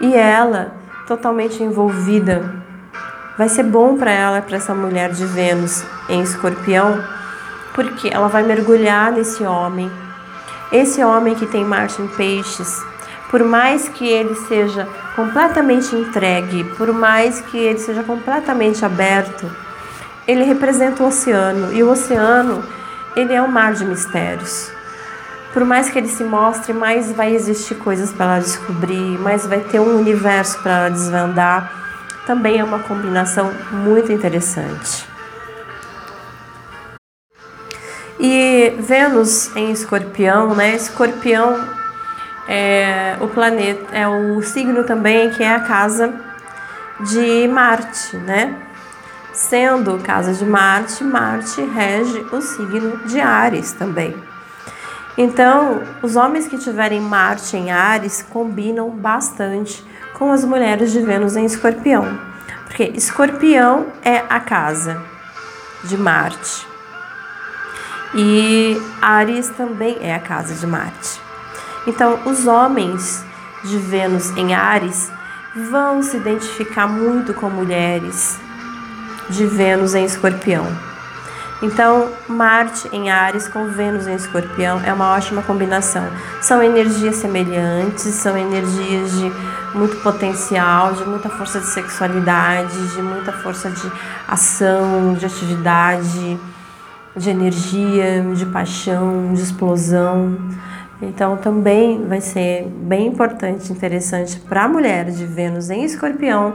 E 0.00 0.14
ela, 0.14 0.72
totalmente 1.06 1.62
envolvida, 1.62 2.65
vai 3.36 3.48
ser 3.48 3.64
bom 3.64 3.96
para 3.96 4.10
ela, 4.10 4.42
para 4.42 4.56
essa 4.56 4.74
mulher 4.74 5.10
de 5.10 5.24
Vênus 5.24 5.84
em 6.08 6.22
Escorpião, 6.22 7.02
porque 7.74 8.08
ela 8.08 8.28
vai 8.28 8.42
mergulhar 8.42 9.12
nesse 9.12 9.44
homem 9.44 9.90
esse 10.72 11.02
homem 11.04 11.34
que 11.34 11.46
tem 11.46 11.64
Marte 11.64 12.02
em 12.02 12.08
Peixes, 12.08 12.84
por 13.30 13.44
mais 13.44 13.88
que 13.88 14.06
ele 14.06 14.34
seja 14.34 14.86
completamente 15.14 15.94
entregue, 15.94 16.64
por 16.76 16.92
mais 16.92 17.40
que 17.40 17.56
ele 17.56 17.78
seja 17.78 18.02
completamente 18.02 18.84
aberto, 18.84 19.50
ele 20.26 20.42
representa 20.42 21.02
o 21.02 21.06
oceano 21.06 21.72
e 21.72 21.82
o 21.82 21.90
oceano 21.90 22.64
ele 23.14 23.32
é 23.32 23.40
um 23.40 23.48
mar 23.48 23.74
de 23.74 23.84
mistérios. 23.84 24.70
Por 25.52 25.64
mais 25.64 25.88
que 25.88 25.98
ele 25.98 26.08
se 26.08 26.24
mostre, 26.24 26.72
mais 26.72 27.12
vai 27.12 27.34
existir 27.34 27.76
coisas 27.76 28.12
para 28.12 28.26
ela 28.26 28.40
descobrir, 28.40 29.18
mais 29.20 29.46
vai 29.46 29.60
ter 29.60 29.80
um 29.80 29.96
universo 29.96 30.58
para 30.62 30.72
ela 30.72 30.90
desvendar. 30.90 31.85
Também 32.26 32.58
é 32.58 32.64
uma 32.64 32.80
combinação 32.80 33.52
muito 33.70 34.10
interessante. 34.10 35.06
E 38.18 38.74
Vênus 38.80 39.54
em 39.54 39.70
Escorpião, 39.70 40.54
né? 40.54 40.74
Escorpião 40.74 41.68
é 42.48 43.16
o 43.20 43.28
planeta, 43.28 43.94
é 43.94 44.08
o 44.08 44.42
signo 44.42 44.84
também 44.84 45.30
que 45.30 45.42
é 45.42 45.54
a 45.54 45.60
casa 45.60 46.12
de 47.00 47.46
Marte, 47.46 48.16
né? 48.16 48.56
Sendo 49.32 49.98
casa 49.98 50.32
de 50.32 50.44
Marte, 50.44 51.04
Marte 51.04 51.60
rege 51.62 52.26
o 52.32 52.40
signo 52.40 52.96
de 53.06 53.20
Ares 53.20 53.72
também. 53.72 54.16
Então, 55.18 55.82
os 56.02 56.16
homens 56.16 56.46
que 56.48 56.58
tiverem 56.58 57.00
Marte 57.00 57.56
em 57.56 57.70
Ares 57.70 58.22
combinam 58.22 58.90
bastante 58.90 59.84
com 60.16 60.32
as 60.32 60.44
mulheres 60.44 60.92
de 60.92 61.00
Vênus 61.00 61.36
em 61.36 61.44
Escorpião, 61.44 62.18
porque 62.64 62.84
Escorpião 62.94 63.88
é 64.02 64.24
a 64.30 64.40
casa 64.40 65.02
de 65.84 65.96
Marte. 65.98 66.66
E 68.14 68.80
Ares 69.02 69.50
também 69.50 69.98
é 70.00 70.14
a 70.14 70.18
casa 70.18 70.54
de 70.54 70.66
Marte. 70.66 71.20
Então, 71.86 72.18
os 72.24 72.46
homens 72.46 73.22
de 73.62 73.76
Vênus 73.76 74.30
em 74.38 74.54
Ares 74.54 75.10
vão 75.70 76.02
se 76.02 76.16
identificar 76.16 76.86
muito 76.86 77.34
com 77.34 77.50
mulheres 77.50 78.38
de 79.28 79.44
Vênus 79.44 79.94
em 79.94 80.04
Escorpião. 80.06 80.66
Então, 81.62 82.10
Marte 82.28 82.88
em 82.92 83.10
Ares 83.10 83.48
com 83.48 83.68
Vênus 83.68 84.06
em 84.06 84.14
Escorpião 84.14 84.80
é 84.84 84.92
uma 84.92 85.14
ótima 85.14 85.42
combinação. 85.42 86.04
São 86.40 86.62
energias 86.62 87.16
semelhantes, 87.16 88.02
são 88.02 88.36
energias 88.36 89.12
de 89.12 89.32
muito 89.74 89.96
potencial, 90.02 90.92
de 90.92 91.04
muita 91.04 91.30
força 91.30 91.58
de 91.60 91.66
sexualidade, 91.66 92.94
de 92.94 93.02
muita 93.02 93.32
força 93.32 93.70
de 93.70 93.90
ação, 94.28 95.14
de 95.14 95.24
atividade 95.24 96.38
de 97.16 97.30
energia, 97.30 98.22
de 98.34 98.44
paixão, 98.46 99.32
de 99.32 99.40
explosão. 99.40 100.36
Então 101.00 101.36
também 101.36 102.06
vai 102.06 102.20
ser 102.20 102.66
bem 102.68 103.06
importante, 103.06 103.72
interessante 103.72 104.38
para 104.40 104.64
a 104.64 104.68
mulher 104.68 105.06
de 105.10 105.24
Vênus 105.24 105.70
em 105.70 105.84
Escorpião 105.84 106.54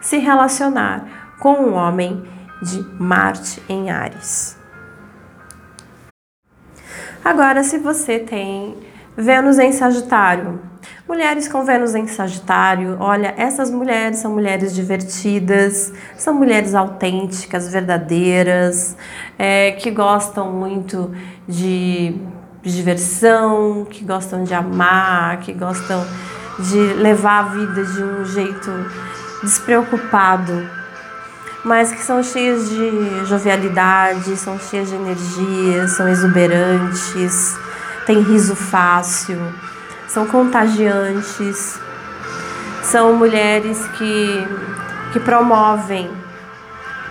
se 0.00 0.18
relacionar 0.18 1.04
com 1.38 1.52
um 1.54 1.74
homem 1.74 2.22
de 2.62 2.80
Marte 2.98 3.62
em 3.68 3.90
Ares. 3.90 4.56
Agora, 7.24 7.62
se 7.62 7.78
você 7.78 8.18
tem 8.18 8.76
Vênus 9.16 9.58
em 9.58 9.72
Sagitário, 9.72 10.60
Mulheres 11.08 11.48
com 11.48 11.64
Vênus 11.64 11.94
em 11.94 12.06
Sagitário, 12.06 12.98
olha, 13.00 13.32
essas 13.38 13.70
mulheres 13.70 14.18
são 14.18 14.30
mulheres 14.30 14.74
divertidas, 14.74 15.90
são 16.18 16.34
mulheres 16.34 16.74
autênticas, 16.74 17.72
verdadeiras, 17.72 18.94
é, 19.38 19.72
que 19.72 19.90
gostam 19.90 20.52
muito 20.52 21.10
de, 21.48 22.14
de 22.62 22.76
diversão, 22.76 23.86
que 23.88 24.04
gostam 24.04 24.44
de 24.44 24.52
amar, 24.52 25.40
que 25.40 25.54
gostam 25.54 26.06
de 26.58 26.92
levar 26.92 27.38
a 27.38 27.48
vida 27.48 27.84
de 27.84 28.02
um 28.02 28.24
jeito 28.26 28.70
despreocupado, 29.42 30.68
mas 31.68 31.92
que 31.92 32.02
são 32.02 32.22
cheias 32.22 32.68
de 32.68 33.26
jovialidade, 33.26 34.36
são 34.36 34.58
cheias 34.58 34.88
de 34.88 34.96
energia, 34.96 35.86
são 35.86 36.08
exuberantes, 36.08 37.56
têm 38.06 38.22
riso 38.22 38.56
fácil 38.56 39.38
são 40.08 40.26
contagiantes, 40.26 41.78
são 42.82 43.14
mulheres 43.14 43.86
que, 43.98 44.48
que 45.12 45.20
promovem 45.20 46.10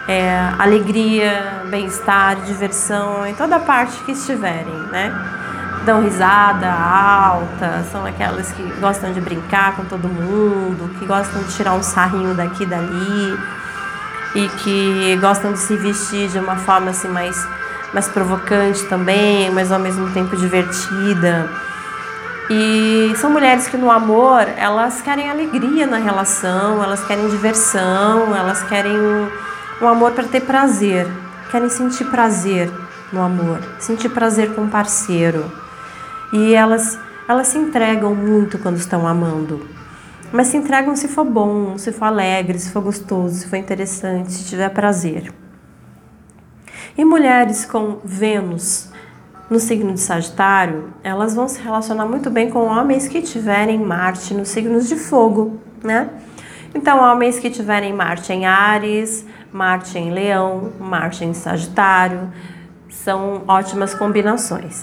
é, 0.07 0.51
alegria, 0.57 1.63
bem-estar, 1.69 2.41
diversão 2.41 3.25
em 3.25 3.35
toda 3.35 3.59
parte 3.59 3.97
que 4.03 4.13
estiverem, 4.13 4.73
né? 4.91 5.13
Dão 5.85 6.01
risada 6.01 6.69
alta, 6.69 7.85
são 7.91 8.05
aquelas 8.05 8.51
que 8.51 8.63
gostam 8.79 9.13
de 9.13 9.21
brincar 9.21 9.75
com 9.75 9.85
todo 9.85 10.09
mundo, 10.09 10.89
que 10.97 11.05
gostam 11.05 11.41
de 11.43 11.55
tirar 11.55 11.73
um 11.73 11.83
sarrinho 11.83 12.33
daqui 12.33 12.63
e 12.63 12.65
dali 12.65 13.39
e 14.35 14.47
que 14.49 15.17
gostam 15.21 15.53
de 15.53 15.59
se 15.59 15.75
vestir 15.75 16.29
de 16.29 16.39
uma 16.39 16.55
forma 16.55 16.91
assim 16.91 17.07
mais, 17.07 17.47
mais 17.93 18.07
provocante 18.07 18.83
também, 18.85 19.49
mas 19.51 19.71
ao 19.71 19.79
mesmo 19.79 20.09
tempo 20.11 20.35
divertida. 20.35 21.49
E 22.49 23.13
são 23.17 23.29
mulheres 23.29 23.67
que 23.67 23.75
no 23.75 23.91
amor, 23.91 24.47
elas 24.57 25.01
querem 25.01 25.29
alegria 25.29 25.85
na 25.85 25.97
relação, 25.97 26.81
elas 26.81 27.03
querem 27.03 27.27
diversão, 27.27 28.33
elas 28.35 28.63
querem 28.63 28.97
um, 28.97 29.27
um 29.81 29.87
amor 29.87 30.13
para 30.13 30.23
ter 30.23 30.41
prazer, 30.41 31.07
querem 31.51 31.67
sentir 31.67 32.05
prazer 32.05 32.71
no 33.11 33.21
amor, 33.21 33.59
sentir 33.79 34.09
prazer 34.09 34.53
com 34.53 34.63
o 34.63 34.69
parceiro. 34.69 35.51
E 36.31 36.53
elas, 36.53 36.97
elas 37.27 37.47
se 37.47 37.57
entregam 37.57 38.15
muito 38.15 38.57
quando 38.57 38.77
estão 38.77 39.05
amando. 39.05 39.65
Mas 40.31 40.47
se 40.47 40.57
entregam 40.57 40.95
se 40.95 41.07
for 41.07 41.25
bom, 41.25 41.77
se 41.77 41.91
for 41.91 42.05
alegre, 42.05 42.59
se 42.59 42.71
for 42.71 42.81
gostoso, 42.81 43.35
se 43.35 43.47
for 43.47 43.55
interessante, 43.55 44.31
se 44.31 44.45
tiver 44.45 44.69
prazer. 44.69 45.33
E 46.97 47.05
mulheres 47.05 47.65
com 47.65 47.99
Vênus 48.03 48.89
no 49.49 49.59
signo 49.59 49.93
de 49.93 49.99
Sagitário, 49.99 50.93
elas 51.03 51.33
vão 51.33 51.47
se 51.47 51.61
relacionar 51.61 52.05
muito 52.05 52.29
bem 52.29 52.49
com 52.49 52.65
homens 52.65 53.07
que 53.07 53.21
tiverem 53.21 53.79
Marte 53.79 54.33
nos 54.33 54.49
signos 54.49 54.89
de 54.89 54.95
fogo, 54.97 55.61
né? 55.83 56.09
Então, 56.75 56.99
homens 56.99 57.39
que 57.39 57.49
tiverem 57.49 57.93
Marte 57.93 58.33
em 58.33 58.45
Ares, 58.45 59.25
Marte 59.51 59.97
em 59.97 60.11
Leão, 60.11 60.73
Marte 60.79 61.23
em 61.23 61.33
Sagitário, 61.33 62.29
são 62.89 63.43
ótimas 63.47 63.93
combinações. 63.93 64.81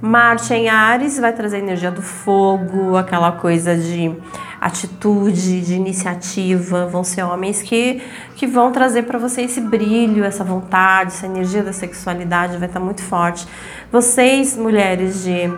Marte 0.00 0.54
em 0.54 0.68
Ares 0.68 1.18
vai 1.18 1.32
trazer 1.32 1.58
energia 1.58 1.90
do 1.90 2.02
fogo, 2.02 2.96
aquela 2.96 3.32
coisa 3.32 3.76
de 3.76 4.16
atitude, 4.62 5.60
de 5.60 5.74
iniciativa, 5.74 6.86
vão 6.86 7.02
ser 7.02 7.22
homens 7.24 7.60
que, 7.60 8.00
que 8.36 8.46
vão 8.46 8.70
trazer 8.70 9.02
para 9.02 9.18
você 9.18 9.42
esse 9.42 9.60
brilho, 9.60 10.24
essa 10.24 10.44
vontade, 10.44 11.10
essa 11.10 11.26
energia 11.26 11.62
da 11.62 11.72
sexualidade 11.72 12.56
vai 12.56 12.68
estar 12.68 12.78
tá 12.78 12.84
muito 12.84 13.02
forte. 13.02 13.46
Vocês, 13.90 14.56
mulheres 14.56 15.24
de 15.24 15.50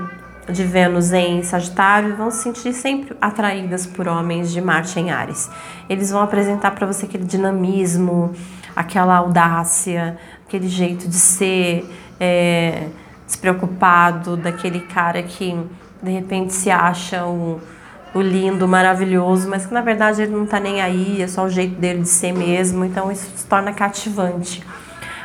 de 0.47 0.63
Vênus 0.63 1.11
em 1.13 1.43
Sagitário 1.43 2.17
vão 2.17 2.31
se 2.31 2.43
sentir 2.43 2.75
sempre 2.75 3.17
atraídas 3.21 3.87
por 3.87 4.07
homens 4.07 4.53
de 4.53 4.61
Marte 4.61 5.01
em 5.01 5.11
Ares. 5.11 5.51
Eles 5.89 6.11
vão 6.11 6.21
apresentar 6.21 6.73
para 6.73 6.87
você 6.87 7.07
aquele 7.07 7.25
dinamismo, 7.25 8.31
aquela 8.77 9.17
audácia, 9.17 10.19
aquele 10.47 10.69
jeito 10.69 11.09
de 11.09 11.17
ser 11.17 11.91
é, 12.21 12.89
despreocupado, 13.27 14.37
daquele 14.37 14.81
cara 14.81 15.23
que 15.23 15.59
de 16.03 16.11
repente 16.11 16.53
se 16.53 16.71
acha 16.71 17.25
o, 17.25 17.59
o 18.15 18.23
lindo, 18.23 18.67
maravilhoso, 18.69 19.49
mas 19.49 19.67
que 19.67 19.75
na 19.75 19.81
verdade 19.81 20.23
ele 20.23 20.33
não 20.33 20.45
está 20.45 20.61
nem 20.61 20.81
aí, 20.81 21.21
é 21.21 21.27
só 21.27 21.45
o 21.45 21.51
jeito 21.51 21.75
dele 21.75 22.03
de 22.03 22.09
ser 22.09 22.33
mesmo, 22.33 22.85
então 22.85 23.11
isso 23.11 23.29
se 23.35 23.45
torna 23.47 23.73
cativante. 23.73 24.65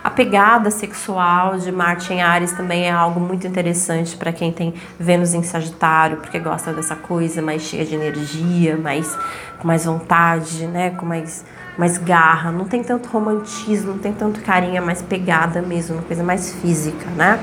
A 0.04 0.10
pegada 0.10 0.72
sexual 0.72 1.58
de 1.58 1.72
Marte 1.72 2.14
em 2.14 2.22
Ares 2.22 2.54
também 2.54 2.86
é 2.86 2.92
algo 2.92 3.20
muito 3.20 3.46
interessante 3.46 4.16
para 4.16 4.32
quem 4.32 4.52
tem 4.52 4.74
Vênus 4.98 5.34
em 5.34 5.44
Sagitário, 5.44 6.18
porque 6.18 6.40
gosta 6.40 6.74
dessa 6.74 6.96
coisa 6.96 7.42
mais 7.42 7.62
cheia 7.62 7.86
de 7.86 7.96
energia, 7.96 8.78
mais 8.78 9.16
com 9.60 9.68
mais 9.68 9.86
vontade, 9.86 10.66
né, 10.68 10.92
com 10.92 11.06
mais 11.06 11.46
mais 11.78 11.98
garra, 11.98 12.52
não 12.52 12.66
tem 12.66 12.84
tanto 12.84 13.08
romantismo, 13.08 13.94
não 13.94 14.00
tem 14.00 14.12
tanto 14.12 14.42
carinha, 14.42 14.82
mais 14.82 15.02
pegada 15.02 15.62
mesmo, 15.62 15.96
uma 15.96 16.04
coisa 16.04 16.22
mais 16.22 16.54
física, 16.56 17.10
né? 17.12 17.40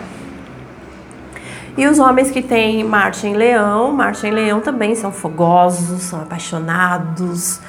E 1.77 1.87
os 1.87 1.99
homens 1.99 2.31
que 2.31 2.41
têm 2.41 2.83
Marte 2.83 3.27
em 3.27 3.35
Leão, 3.35 3.93
Marte 3.93 4.27
em 4.27 4.31
Leão 4.31 4.61
também 4.61 4.95
são 4.95 5.13
fogosos, 5.13 6.03
são 6.03 6.23
apaixonados, 6.23 7.61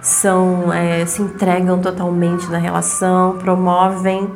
são 0.00 0.72
é, 0.72 1.04
se 1.04 1.20
entregam 1.20 1.80
totalmente 1.80 2.48
na 2.48 2.58
relação, 2.58 3.36
promovem 3.38 4.30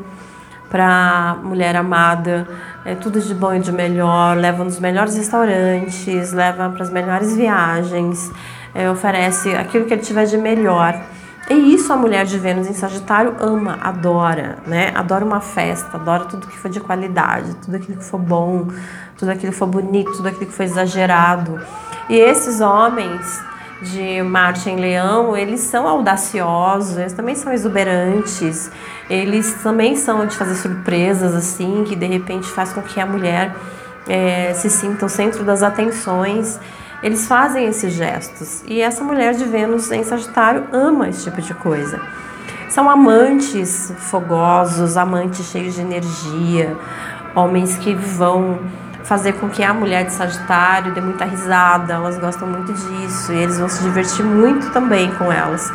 para 0.69 1.37
mulher 1.45 1.77
amada 1.77 2.47
é, 2.85 2.95
tudo 2.95 3.21
de 3.21 3.35
bom 3.35 3.55
e 3.55 3.61
de 3.61 3.71
melhor, 3.71 4.37
levam 4.37 4.64
nos 4.64 4.81
melhores 4.81 5.16
restaurantes, 5.16 6.33
levam 6.33 6.73
para 6.73 6.83
as 6.83 6.90
melhores 6.90 7.37
viagens, 7.37 8.33
é, 8.75 8.90
oferece 8.90 9.55
aquilo 9.55 9.85
que 9.85 9.95
ele 9.95 10.03
tiver 10.03 10.25
de 10.25 10.37
melhor. 10.37 11.01
E 11.51 11.75
isso 11.75 11.93
a 11.93 11.97
mulher 11.97 12.25
de 12.25 12.39
Vênus 12.39 12.69
em 12.69 12.73
Sagitário 12.73 13.35
ama, 13.41 13.77
adora, 13.83 14.59
né? 14.69 14.93
Adora 14.95 15.25
uma 15.25 15.41
festa, 15.41 15.97
adora 15.97 16.25
tudo 16.25 16.47
que 16.47 16.57
for 16.57 16.71
de 16.71 16.79
qualidade, 16.79 17.57
tudo 17.57 17.75
aquilo 17.75 17.99
que 17.99 18.05
for 18.05 18.21
bom, 18.21 18.69
tudo 19.19 19.33
aquilo 19.33 19.51
que 19.51 19.59
for 19.59 19.67
bonito, 19.67 20.13
tudo 20.13 20.29
aquilo 20.29 20.47
que 20.47 20.53
for 20.53 20.63
exagerado. 20.63 21.61
E 22.09 22.15
esses 22.15 22.61
homens 22.61 23.43
de 23.83 24.23
Marte 24.23 24.71
em 24.71 24.77
Leão, 24.77 25.37
eles 25.37 25.59
são 25.63 25.89
audaciosos, 25.89 26.97
eles 26.97 27.15
também 27.15 27.35
são 27.35 27.53
exuberantes, 27.53 28.71
eles 29.09 29.55
também 29.61 29.97
são 29.97 30.27
de 30.27 30.37
fazer 30.37 30.55
surpresas 30.55 31.35
assim, 31.35 31.83
que 31.85 31.97
de 31.97 32.07
repente 32.07 32.47
faz 32.47 32.73
com 32.73 32.81
que 32.81 33.01
a 33.01 33.07
mulher 33.07 33.53
é, 34.09 34.53
se 34.55 34.71
sinta 34.71 35.05
o 35.05 35.09
centro 35.09 35.43
das 35.43 35.65
atenções. 35.65 36.61
Eles 37.03 37.27
fazem 37.27 37.67
esses 37.67 37.95
gestos 37.95 38.63
e 38.67 38.81
essa 38.81 39.03
mulher 39.03 39.35
de 39.35 39.45
Vênus 39.45 39.91
em 39.91 40.05
Sagitário 40.05 40.67
ama 40.73 41.09
esse 41.09 41.25
tipo 41.25 41.41
de 41.41 41.55
coisa. 41.55 42.01
São 42.69 42.91
amantes 42.91 43.93
fogosos, 43.99 44.97
amantes 44.97 45.47
cheios 45.47 45.75
de 45.75 45.81
energia, 45.81 46.77
homens 47.35 47.77
que 47.79 47.95
vão 47.95 48.59
fazer 49.03 49.33
com 49.33 49.49
que 49.49 49.63
a 49.63 49.73
mulher 49.73 50.05
de 50.05 50.13
Sagitário 50.13 50.93
dê 50.93 51.01
muita 51.01 51.25
risada, 51.25 51.95
elas 51.95 52.19
gostam 52.19 52.47
muito 52.47 52.73
disso 52.73 53.33
e 53.33 53.39
eles 53.39 53.59
vão 53.59 53.69
se 53.69 53.83
divertir 53.83 54.25
muito 54.25 54.71
também 54.71 55.11
com 55.15 55.33
elas, 55.33 55.73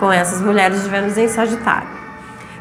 com 0.00 0.10
essas 0.10 0.40
mulheres 0.40 0.82
de 0.82 0.88
Vênus 0.88 1.18
em 1.18 1.28
Sagitário. 1.28 2.01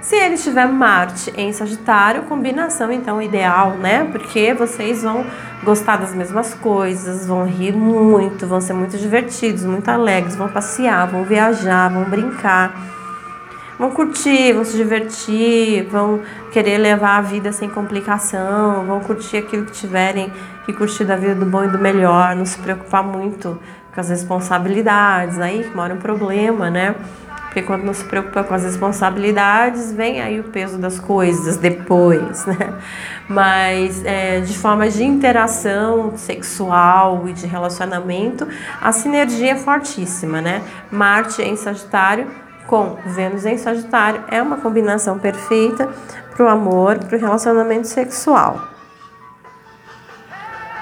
Se 0.01 0.15
ele 0.15 0.35
tiver 0.35 0.67
Marte 0.67 1.31
em 1.37 1.53
Sagitário, 1.53 2.23
combinação 2.23 2.91
então 2.91 3.21
ideal, 3.21 3.71
né? 3.71 4.03
Porque 4.11 4.53
vocês 4.53 5.03
vão 5.03 5.23
gostar 5.63 5.97
das 5.97 6.13
mesmas 6.13 6.55
coisas, 6.55 7.27
vão 7.27 7.45
rir 7.45 7.71
muito, 7.71 8.47
vão 8.47 8.59
ser 8.59 8.73
muito 8.73 8.97
divertidos, 8.97 9.63
muito 9.63 9.89
alegres, 9.89 10.35
vão 10.35 10.49
passear, 10.49 11.07
vão 11.07 11.23
viajar, 11.23 11.89
vão 11.89 12.03
brincar 12.05 12.91
vão 13.81 13.89
curtir, 13.89 14.53
vão 14.53 14.63
se 14.63 14.77
divertir, 14.77 15.87
vão 15.89 16.21
querer 16.51 16.77
levar 16.77 17.17
a 17.17 17.21
vida 17.21 17.51
sem 17.51 17.67
complicação, 17.67 18.85
vão 18.85 18.99
curtir 18.99 19.37
aquilo 19.37 19.65
que 19.65 19.71
tiverem 19.71 20.31
que 20.67 20.71
curtir 20.71 21.03
da 21.03 21.15
vida 21.15 21.33
do 21.33 21.47
bom 21.47 21.63
e 21.63 21.67
do 21.67 21.79
melhor, 21.79 22.35
não 22.35 22.45
se 22.45 22.59
preocupar 22.59 23.03
muito 23.03 23.59
com 23.91 23.99
as 23.99 24.09
responsabilidades, 24.09 25.39
aí 25.39 25.63
que 25.63 25.75
mora 25.75 25.95
um 25.95 25.97
problema, 25.97 26.69
né? 26.69 26.93
Porque 27.51 27.63
quando 27.63 27.83
não 27.83 27.93
se 27.93 28.05
preocupa 28.05 28.45
com 28.45 28.53
as 28.53 28.63
responsabilidades, 28.63 29.91
vem 29.91 30.21
aí 30.21 30.39
o 30.39 30.45
peso 30.45 30.77
das 30.77 30.97
coisas 30.97 31.57
depois, 31.57 32.45
né? 32.47 32.79
Mas 33.27 34.05
é, 34.05 34.39
de 34.39 34.57
forma 34.57 34.89
de 34.89 35.03
interação 35.03 36.13
sexual 36.15 37.27
e 37.27 37.33
de 37.33 37.45
relacionamento, 37.45 38.47
a 38.81 38.93
sinergia 38.93 39.51
é 39.51 39.55
fortíssima, 39.57 40.39
né? 40.39 40.63
Marte 40.89 41.41
em 41.41 41.57
Sagitário 41.57 42.25
com 42.67 42.95
Vênus 43.05 43.45
em 43.45 43.57
Sagitário 43.57 44.23
é 44.29 44.41
uma 44.41 44.55
combinação 44.55 45.19
perfeita 45.19 45.89
para 46.33 46.45
o 46.45 46.47
amor, 46.47 46.99
para 46.99 47.17
o 47.17 47.19
relacionamento 47.19 47.85
sexual. 47.85 48.70